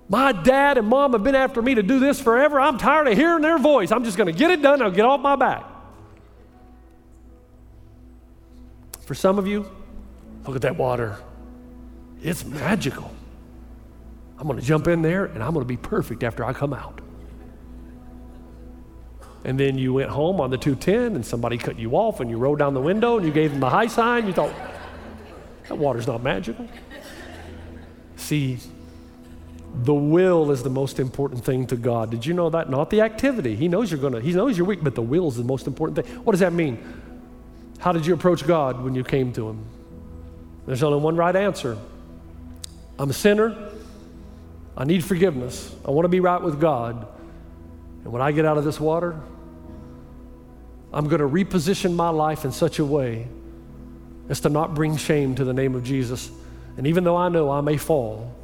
My 0.08 0.32
dad 0.32 0.78
and 0.78 0.86
mom 0.86 1.12
have 1.12 1.24
been 1.24 1.34
after 1.34 1.60
me 1.60 1.74
to 1.74 1.82
do 1.82 1.98
this 1.98 2.20
forever. 2.20 2.60
I'm 2.60 2.78
tired 2.78 3.08
of 3.08 3.14
hearing 3.16 3.42
their 3.42 3.58
voice. 3.58 3.90
I'm 3.90 4.04
just 4.04 4.16
going 4.16 4.32
to 4.32 4.38
get 4.38 4.50
it 4.50 4.62
done. 4.62 4.80
I'll 4.80 4.90
get 4.90 5.04
off 5.04 5.20
my 5.20 5.34
back. 5.34 5.64
For 9.00 9.14
some 9.14 9.38
of 9.38 9.46
you, 9.46 9.68
look 10.46 10.56
at 10.56 10.62
that 10.62 10.76
water. 10.76 11.16
It's 12.22 12.44
magical. 12.44 13.10
I'm 14.38 14.46
going 14.46 14.58
to 14.60 14.64
jump 14.64 14.86
in 14.86 15.02
there 15.02 15.24
and 15.24 15.42
I'm 15.42 15.52
going 15.54 15.64
to 15.64 15.68
be 15.68 15.76
perfect 15.76 16.22
after 16.22 16.44
I 16.44 16.52
come 16.52 16.72
out. 16.72 17.00
And 19.46 19.60
then 19.60 19.78
you 19.78 19.94
went 19.94 20.10
home 20.10 20.40
on 20.40 20.50
the 20.50 20.58
210 20.58 21.14
and 21.14 21.24
somebody 21.24 21.56
cut 21.56 21.78
you 21.78 21.92
off 21.92 22.18
and 22.18 22.28
you 22.28 22.36
rolled 22.36 22.58
down 22.58 22.74
the 22.74 22.80
window 22.80 23.16
and 23.16 23.24
you 23.24 23.32
gave 23.32 23.52
them 23.52 23.60
the 23.60 23.70
high 23.70 23.86
sign. 23.86 24.26
You 24.26 24.32
thought, 24.32 24.52
that 25.68 25.78
water's 25.78 26.08
not 26.08 26.20
magical. 26.20 26.68
See, 28.16 28.58
the 29.84 29.94
will 29.94 30.50
is 30.50 30.64
the 30.64 30.70
most 30.70 30.98
important 30.98 31.44
thing 31.44 31.64
to 31.68 31.76
God. 31.76 32.10
Did 32.10 32.26
you 32.26 32.34
know 32.34 32.50
that? 32.50 32.68
Not 32.70 32.90
the 32.90 33.02
activity. 33.02 33.54
He 33.54 33.68
knows 33.68 33.88
you're 33.88 34.00
gonna, 34.00 34.20
He 34.20 34.32
knows 34.32 34.58
you're 34.58 34.66
weak, 34.66 34.82
but 34.82 34.96
the 34.96 35.02
will 35.02 35.28
is 35.28 35.36
the 35.36 35.44
most 35.44 35.68
important 35.68 36.04
thing. 36.04 36.16
What 36.24 36.32
does 36.32 36.40
that 36.40 36.52
mean? 36.52 36.80
How 37.78 37.92
did 37.92 38.04
you 38.04 38.14
approach 38.14 38.44
God 38.48 38.82
when 38.82 38.96
you 38.96 39.04
came 39.04 39.32
to 39.34 39.48
Him? 39.50 39.64
There's 40.66 40.82
only 40.82 40.98
one 40.98 41.14
right 41.14 41.36
answer. 41.36 41.78
I'm 42.98 43.10
a 43.10 43.12
sinner. 43.12 43.56
I 44.76 44.82
need 44.82 45.04
forgiveness. 45.04 45.72
I 45.84 45.92
want 45.92 46.04
to 46.04 46.08
be 46.08 46.18
right 46.18 46.42
with 46.42 46.60
God. 46.60 47.06
And 48.02 48.12
when 48.12 48.22
I 48.22 48.32
get 48.32 48.44
out 48.44 48.58
of 48.58 48.64
this 48.64 48.80
water, 48.80 49.20
I'm 50.92 51.08
going 51.08 51.20
to 51.20 51.28
reposition 51.28 51.94
my 51.94 52.08
life 52.08 52.44
in 52.44 52.52
such 52.52 52.78
a 52.78 52.84
way 52.84 53.28
as 54.28 54.40
to 54.40 54.48
not 54.48 54.74
bring 54.74 54.96
shame 54.96 55.34
to 55.36 55.44
the 55.44 55.52
name 55.52 55.74
of 55.74 55.84
Jesus. 55.84 56.30
And 56.76 56.86
even 56.86 57.04
though 57.04 57.16
I 57.16 57.28
know 57.28 57.50
I 57.50 57.60
may 57.60 57.76
fall, 57.76 58.34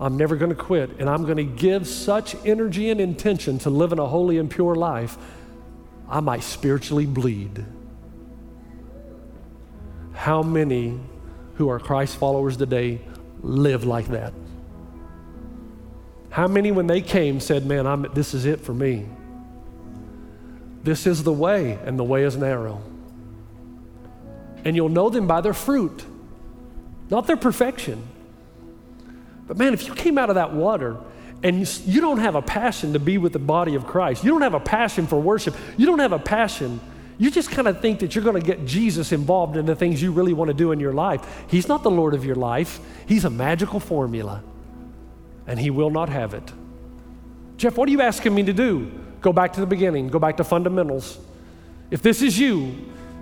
I'm 0.00 0.16
never 0.16 0.36
going 0.36 0.50
to 0.50 0.60
quit. 0.60 0.90
And 0.98 1.08
I'm 1.08 1.24
going 1.24 1.36
to 1.36 1.44
give 1.44 1.86
such 1.86 2.34
energy 2.46 2.90
and 2.90 3.00
intention 3.00 3.58
to 3.60 3.70
living 3.70 3.98
a 3.98 4.06
holy 4.06 4.38
and 4.38 4.50
pure 4.50 4.74
life, 4.74 5.16
I 6.08 6.20
might 6.20 6.42
spiritually 6.42 7.06
bleed. 7.06 7.64
How 10.14 10.42
many 10.42 10.98
who 11.54 11.68
are 11.68 11.78
Christ 11.78 12.16
followers 12.16 12.56
today 12.56 13.00
live 13.40 13.84
like 13.84 14.06
that? 14.08 14.32
How 16.30 16.46
many, 16.46 16.70
when 16.70 16.86
they 16.86 17.00
came, 17.00 17.40
said, 17.40 17.66
Man, 17.66 17.86
I'm, 17.86 18.06
this 18.14 18.34
is 18.34 18.44
it 18.44 18.60
for 18.60 18.74
me? 18.74 19.06
This 20.88 21.06
is 21.06 21.22
the 21.22 21.34
way, 21.34 21.78
and 21.84 21.98
the 21.98 22.02
way 22.02 22.24
is 22.24 22.38
narrow. 22.38 22.80
And 24.64 24.74
you'll 24.74 24.88
know 24.88 25.10
them 25.10 25.26
by 25.26 25.42
their 25.42 25.52
fruit, 25.52 26.02
not 27.10 27.26
their 27.26 27.36
perfection. 27.36 28.02
But 29.46 29.58
man, 29.58 29.74
if 29.74 29.86
you 29.86 29.92
came 29.92 30.16
out 30.16 30.30
of 30.30 30.36
that 30.36 30.54
water 30.54 30.96
and 31.42 31.68
you, 31.86 32.00
don't 32.00 32.20
have 32.20 32.36
a 32.36 32.40
passion 32.40 32.94
to 32.94 32.98
be 32.98 33.18
with 33.18 33.34
the 33.34 33.38
body 33.38 33.74
of 33.74 33.86
Christ, 33.86 34.24
you 34.24 34.30
don't 34.30 34.40
have 34.40 34.54
a 34.54 34.60
passion 34.60 35.06
for 35.06 35.20
worship, 35.20 35.54
you 35.76 35.84
don't 35.84 35.98
have 35.98 36.12
a 36.12 36.18
passion, 36.18 36.80
you 37.18 37.30
just 37.30 37.50
kind 37.50 37.68
of 37.68 37.82
think 37.82 37.98
that 37.98 38.14
you're 38.14 38.24
going 38.24 38.40
to 38.40 38.46
get 38.46 38.64
Jesus 38.64 39.12
involved 39.12 39.58
in 39.58 39.66
the 39.66 39.76
things 39.76 40.00
you 40.00 40.10
really 40.10 40.32
want 40.32 40.48
to 40.48 40.54
do 40.54 40.72
in 40.72 40.80
your 40.80 40.94
life. 40.94 41.44
He's 41.48 41.68
not 41.68 41.82
the 41.82 41.90
Lord 41.90 42.14
of 42.14 42.24
your 42.24 42.36
life, 42.36 42.80
He's 43.06 43.26
a 43.26 43.30
magical 43.30 43.78
formula, 43.78 44.42
and 45.46 45.60
He 45.60 45.68
will 45.68 45.90
not 45.90 46.08
have 46.08 46.32
it. 46.32 46.50
Jeff, 47.58 47.76
what 47.76 47.90
are 47.90 47.92
you 47.92 48.00
asking 48.00 48.34
me 48.34 48.42
to 48.44 48.54
do? 48.54 48.90
Go 49.20 49.32
back 49.32 49.52
to 49.54 49.60
the 49.60 49.66
beginning, 49.66 50.08
go 50.08 50.18
back 50.18 50.36
to 50.36 50.44
fundamentals. 50.44 51.18
If 51.90 52.02
this 52.02 52.22
is 52.22 52.38
you, 52.38 52.74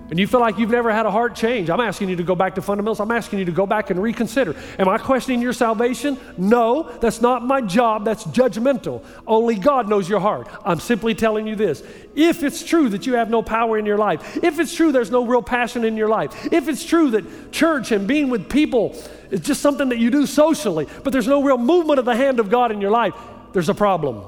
and 0.09 0.21
you 0.21 0.27
feel 0.29 0.39
like 0.39 0.57
you've 0.57 0.71
never 0.71 0.93
had 0.93 1.05
a 1.05 1.11
heart 1.11 1.35
change, 1.35 1.69
I'm 1.69 1.81
asking 1.81 2.09
you 2.09 2.17
to 2.17 2.23
go 2.23 2.37
back 2.37 2.55
to 2.55 2.63
fundamentals. 2.63 3.01
I'm 3.01 3.11
asking 3.11 3.41
you 3.41 3.45
to 3.47 3.53
go 3.53 3.67
back 3.67 3.91
and 3.91 4.01
reconsider. 4.01 4.55
Am 4.79 4.89
I 4.89 4.99
questioning 4.99 5.43
your 5.43 5.53
salvation? 5.53 6.17
No, 6.39 6.85
that's 7.01 7.21
not 7.21 7.45
my 7.45 7.61
job. 7.61 8.05
That's 8.05 8.23
judgmental. 8.25 9.05
Only 9.27 9.57
God 9.57 9.89
knows 9.89 10.09
your 10.09 10.21
heart. 10.21 10.49
I'm 10.65 10.79
simply 10.79 11.15
telling 11.15 11.49
you 11.49 11.57
this. 11.57 11.83
If 12.15 12.45
it's 12.45 12.63
true 12.63 12.89
that 12.91 13.05
you 13.05 13.15
have 13.15 13.31
no 13.31 13.43
power 13.43 13.79
in 13.79 13.87
your 13.87 13.99
life, 13.99 14.37
if 14.45 14.61
it's 14.61 14.75
true 14.75 14.93
there's 14.93 15.11
no 15.11 15.25
real 15.25 15.43
passion 15.43 15.85
in 15.85 15.97
your 15.97 16.09
life, 16.09 16.53
if 16.53 16.69
it's 16.69 16.85
true 16.85 17.11
that 17.11 17.51
church 17.51 17.91
and 17.91 18.07
being 18.07 18.31
with 18.31 18.49
people 18.49 18.97
is 19.33 19.41
just 19.41 19.61
something 19.61 19.89
that 19.89 19.99
you 19.99 20.11
do 20.11 20.25
socially, 20.25 20.87
but 21.03 21.13
there's 21.13 21.27
no 21.27 21.43
real 21.43 21.59
movement 21.59 21.99
of 21.99 22.05
the 22.05 22.15
hand 22.15 22.39
of 22.39 22.49
God 22.49 22.71
in 22.71 22.81
your 22.81 22.93
life, 22.93 23.15
there's 23.53 23.69
a 23.69 23.75
problem. 23.75 24.23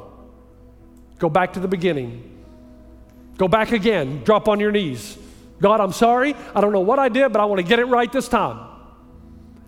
Go 1.18 1.28
back 1.28 1.54
to 1.54 1.60
the 1.60 1.68
beginning. 1.68 2.36
Go 3.36 3.48
back 3.48 3.72
again. 3.72 4.22
Drop 4.24 4.48
on 4.48 4.60
your 4.60 4.72
knees. 4.72 5.18
God, 5.60 5.80
I'm 5.80 5.92
sorry. 5.92 6.34
I 6.54 6.60
don't 6.60 6.72
know 6.72 6.80
what 6.80 6.98
I 6.98 7.08
did, 7.08 7.32
but 7.32 7.40
I 7.40 7.44
want 7.44 7.58
to 7.58 7.66
get 7.66 7.78
it 7.78 7.86
right 7.86 8.10
this 8.10 8.28
time. 8.28 8.66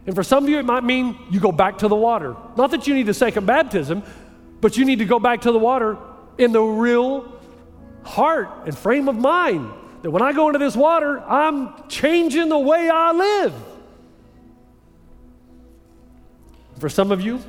And 0.06 0.14
for 0.14 0.22
some 0.22 0.44
of 0.44 0.50
you, 0.50 0.58
it 0.58 0.64
might 0.64 0.84
mean 0.84 1.16
you 1.30 1.40
go 1.40 1.52
back 1.52 1.78
to 1.78 1.88
the 1.88 1.96
water. 1.96 2.36
Not 2.56 2.70
that 2.70 2.86
you 2.86 2.94
need 2.94 3.08
a 3.08 3.14
second 3.14 3.46
baptism, 3.46 4.02
but 4.60 4.76
you 4.76 4.84
need 4.84 5.00
to 5.00 5.04
go 5.04 5.18
back 5.18 5.42
to 5.42 5.52
the 5.52 5.58
water 5.58 5.98
in 6.38 6.52
the 6.52 6.62
real 6.62 7.40
heart 8.04 8.48
and 8.66 8.76
frame 8.76 9.08
of 9.08 9.16
mind. 9.16 9.70
That 10.02 10.10
when 10.10 10.22
I 10.22 10.32
go 10.32 10.46
into 10.48 10.58
this 10.58 10.74
water, 10.74 11.20
I'm 11.20 11.88
changing 11.88 12.48
the 12.48 12.58
way 12.58 12.88
I 12.88 13.12
live. 13.12 13.54
For 16.78 16.88
some 16.88 17.12
of 17.12 17.20
you, 17.20 17.40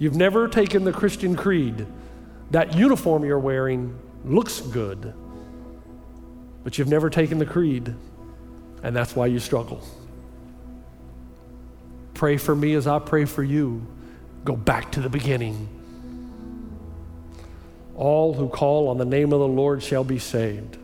you've 0.00 0.16
never 0.16 0.48
taken 0.48 0.82
the 0.82 0.92
Christian 0.92 1.36
creed. 1.36 1.86
That 2.50 2.74
uniform 2.74 3.24
you're 3.24 3.38
wearing 3.38 3.96
looks 4.24 4.60
good 4.60 5.14
but 6.62 6.78
you've 6.78 6.88
never 6.88 7.10
taken 7.10 7.38
the 7.38 7.46
creed, 7.46 7.94
and 8.82 8.94
that's 8.94 9.16
why 9.16 9.26
you 9.26 9.38
struggle. 9.38 9.82
Pray 12.14 12.36
for 12.36 12.54
me 12.54 12.74
as 12.74 12.86
I 12.86 12.98
pray 12.98 13.24
for 13.24 13.42
you. 13.42 13.86
Go 14.44 14.56
back 14.56 14.92
to 14.92 15.00
the 15.00 15.08
beginning. 15.08 15.68
All 17.96 18.34
who 18.34 18.48
call 18.48 18.88
on 18.88 18.98
the 18.98 19.04
name 19.04 19.32
of 19.32 19.40
the 19.40 19.48
Lord 19.48 19.82
shall 19.82 20.04
be 20.04 20.18
saved. 20.18 20.76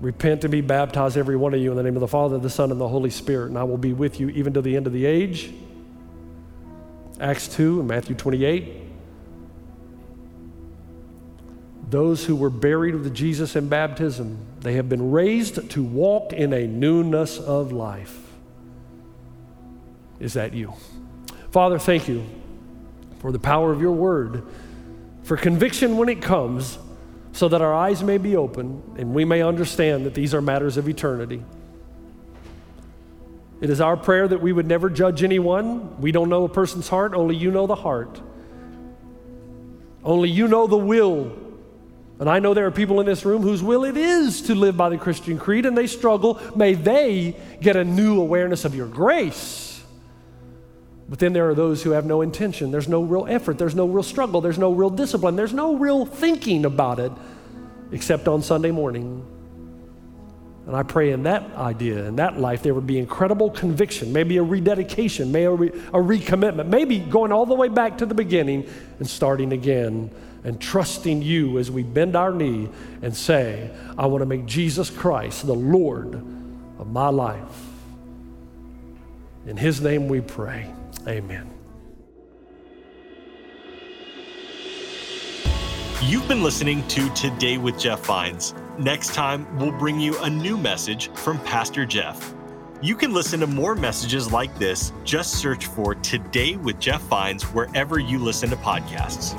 Repent 0.00 0.44
and 0.44 0.50
be 0.50 0.60
baptized, 0.60 1.16
every 1.16 1.36
one 1.36 1.54
of 1.54 1.60
you, 1.60 1.70
in 1.70 1.76
the 1.76 1.82
name 1.82 1.94
of 1.94 2.00
the 2.00 2.08
Father, 2.08 2.38
the 2.38 2.50
Son, 2.50 2.70
and 2.70 2.80
the 2.80 2.88
Holy 2.88 3.10
Spirit, 3.10 3.48
and 3.48 3.58
I 3.58 3.64
will 3.64 3.78
be 3.78 3.92
with 3.92 4.18
you 4.18 4.30
even 4.30 4.54
to 4.54 4.62
the 4.62 4.76
end 4.76 4.86
of 4.86 4.92
the 4.92 5.06
age. 5.06 5.52
Acts 7.22 7.46
2 7.46 7.78
and 7.78 7.88
Matthew 7.88 8.16
28. 8.16 8.82
Those 11.88 12.24
who 12.24 12.34
were 12.34 12.50
buried 12.50 12.96
with 12.96 13.14
Jesus 13.14 13.54
in 13.54 13.68
baptism, 13.68 14.44
they 14.60 14.74
have 14.74 14.88
been 14.88 15.12
raised 15.12 15.70
to 15.70 15.84
walk 15.84 16.32
in 16.32 16.52
a 16.52 16.66
newness 16.66 17.38
of 17.38 17.70
life. 17.70 18.18
Is 20.18 20.32
that 20.32 20.52
you? 20.52 20.74
Father, 21.52 21.78
thank 21.78 22.08
you 22.08 22.24
for 23.20 23.30
the 23.30 23.38
power 23.38 23.70
of 23.70 23.80
your 23.80 23.92
word, 23.92 24.42
for 25.22 25.36
conviction 25.36 25.98
when 25.98 26.08
it 26.08 26.20
comes, 26.20 26.76
so 27.30 27.46
that 27.46 27.62
our 27.62 27.72
eyes 27.72 28.02
may 28.02 28.18
be 28.18 28.34
open 28.34 28.82
and 28.96 29.14
we 29.14 29.24
may 29.24 29.42
understand 29.42 30.06
that 30.06 30.14
these 30.14 30.34
are 30.34 30.42
matters 30.42 30.76
of 30.76 30.88
eternity. 30.88 31.44
It 33.62 33.70
is 33.70 33.80
our 33.80 33.96
prayer 33.96 34.28
that 34.28 34.42
we 34.42 34.52
would 34.52 34.66
never 34.66 34.90
judge 34.90 35.22
anyone. 35.22 35.98
We 35.98 36.12
don't 36.12 36.28
know 36.28 36.44
a 36.44 36.48
person's 36.50 36.88
heart, 36.88 37.14
only 37.14 37.36
you 37.36 37.50
know 37.50 37.66
the 37.66 37.74
heart. 37.74 38.20
Only 40.04 40.28
you 40.28 40.48
know 40.48 40.66
the 40.66 40.76
will 40.76 41.42
and 42.22 42.30
I 42.30 42.38
know 42.38 42.54
there 42.54 42.66
are 42.66 42.70
people 42.70 43.00
in 43.00 43.06
this 43.06 43.24
room 43.24 43.42
whose 43.42 43.64
will 43.64 43.82
it 43.82 43.96
is 43.96 44.42
to 44.42 44.54
live 44.54 44.76
by 44.76 44.90
the 44.90 44.96
Christian 44.96 45.38
creed 45.38 45.66
and 45.66 45.76
they 45.76 45.88
struggle. 45.88 46.40
May 46.54 46.74
they 46.74 47.36
get 47.60 47.74
a 47.74 47.82
new 47.82 48.20
awareness 48.20 48.64
of 48.64 48.76
your 48.76 48.86
grace. 48.86 49.82
But 51.08 51.18
then 51.18 51.32
there 51.32 51.50
are 51.50 51.54
those 51.56 51.82
who 51.82 51.90
have 51.90 52.06
no 52.06 52.22
intention. 52.22 52.70
There's 52.70 52.86
no 52.86 53.02
real 53.02 53.26
effort. 53.28 53.58
There's 53.58 53.74
no 53.74 53.86
real 53.86 54.04
struggle. 54.04 54.40
There's 54.40 54.56
no 54.56 54.72
real 54.72 54.88
discipline. 54.88 55.34
There's 55.34 55.52
no 55.52 55.74
real 55.74 56.06
thinking 56.06 56.64
about 56.64 57.00
it 57.00 57.10
except 57.90 58.28
on 58.28 58.40
Sunday 58.40 58.70
morning. 58.70 59.26
And 60.66 60.76
I 60.76 60.84
pray 60.84 61.10
in 61.10 61.24
that 61.24 61.54
idea, 61.54 62.04
in 62.06 62.16
that 62.16 62.38
life, 62.38 62.62
there 62.62 62.72
would 62.72 62.86
be 62.86 62.98
incredible 62.98 63.50
conviction, 63.50 64.12
maybe 64.12 64.36
a 64.36 64.42
rededication, 64.42 65.32
maybe 65.32 65.44
a, 65.46 65.50
re- 65.50 65.68
a 65.68 65.98
recommitment, 65.98 66.68
maybe 66.68 67.00
going 67.00 67.32
all 67.32 67.46
the 67.46 67.54
way 67.54 67.68
back 67.68 67.98
to 67.98 68.06
the 68.06 68.14
beginning 68.14 68.68
and 69.00 69.08
starting 69.08 69.52
again 69.52 70.10
and 70.44 70.60
trusting 70.60 71.22
you 71.22 71.58
as 71.58 71.70
we 71.70 71.82
bend 71.82 72.14
our 72.14 72.32
knee 72.32 72.68
and 73.00 73.16
say, 73.16 73.70
I 73.98 74.06
want 74.06 74.22
to 74.22 74.26
make 74.26 74.46
Jesus 74.46 74.88
Christ 74.88 75.46
the 75.46 75.54
Lord 75.54 76.14
of 76.78 76.90
my 76.90 77.08
life. 77.08 77.66
In 79.46 79.56
his 79.56 79.80
name 79.80 80.08
we 80.08 80.20
pray. 80.20 80.72
Amen. 81.08 81.51
You've 86.06 86.26
been 86.26 86.42
listening 86.42 86.86
to 86.88 87.08
Today 87.10 87.58
with 87.58 87.78
Jeff 87.78 88.04
Vines. 88.06 88.54
Next 88.76 89.14
time, 89.14 89.46
we'll 89.56 89.70
bring 89.70 90.00
you 90.00 90.18
a 90.22 90.28
new 90.28 90.56
message 90.56 91.12
from 91.12 91.38
Pastor 91.44 91.86
Jeff. 91.86 92.34
You 92.82 92.96
can 92.96 93.14
listen 93.14 93.38
to 93.38 93.46
more 93.46 93.76
messages 93.76 94.32
like 94.32 94.52
this. 94.58 94.92
Just 95.04 95.34
search 95.34 95.66
for 95.66 95.94
Today 95.94 96.56
with 96.56 96.80
Jeff 96.80 97.02
Vines 97.02 97.44
wherever 97.44 98.00
you 98.00 98.18
listen 98.18 98.50
to 98.50 98.56
podcasts. 98.56 99.38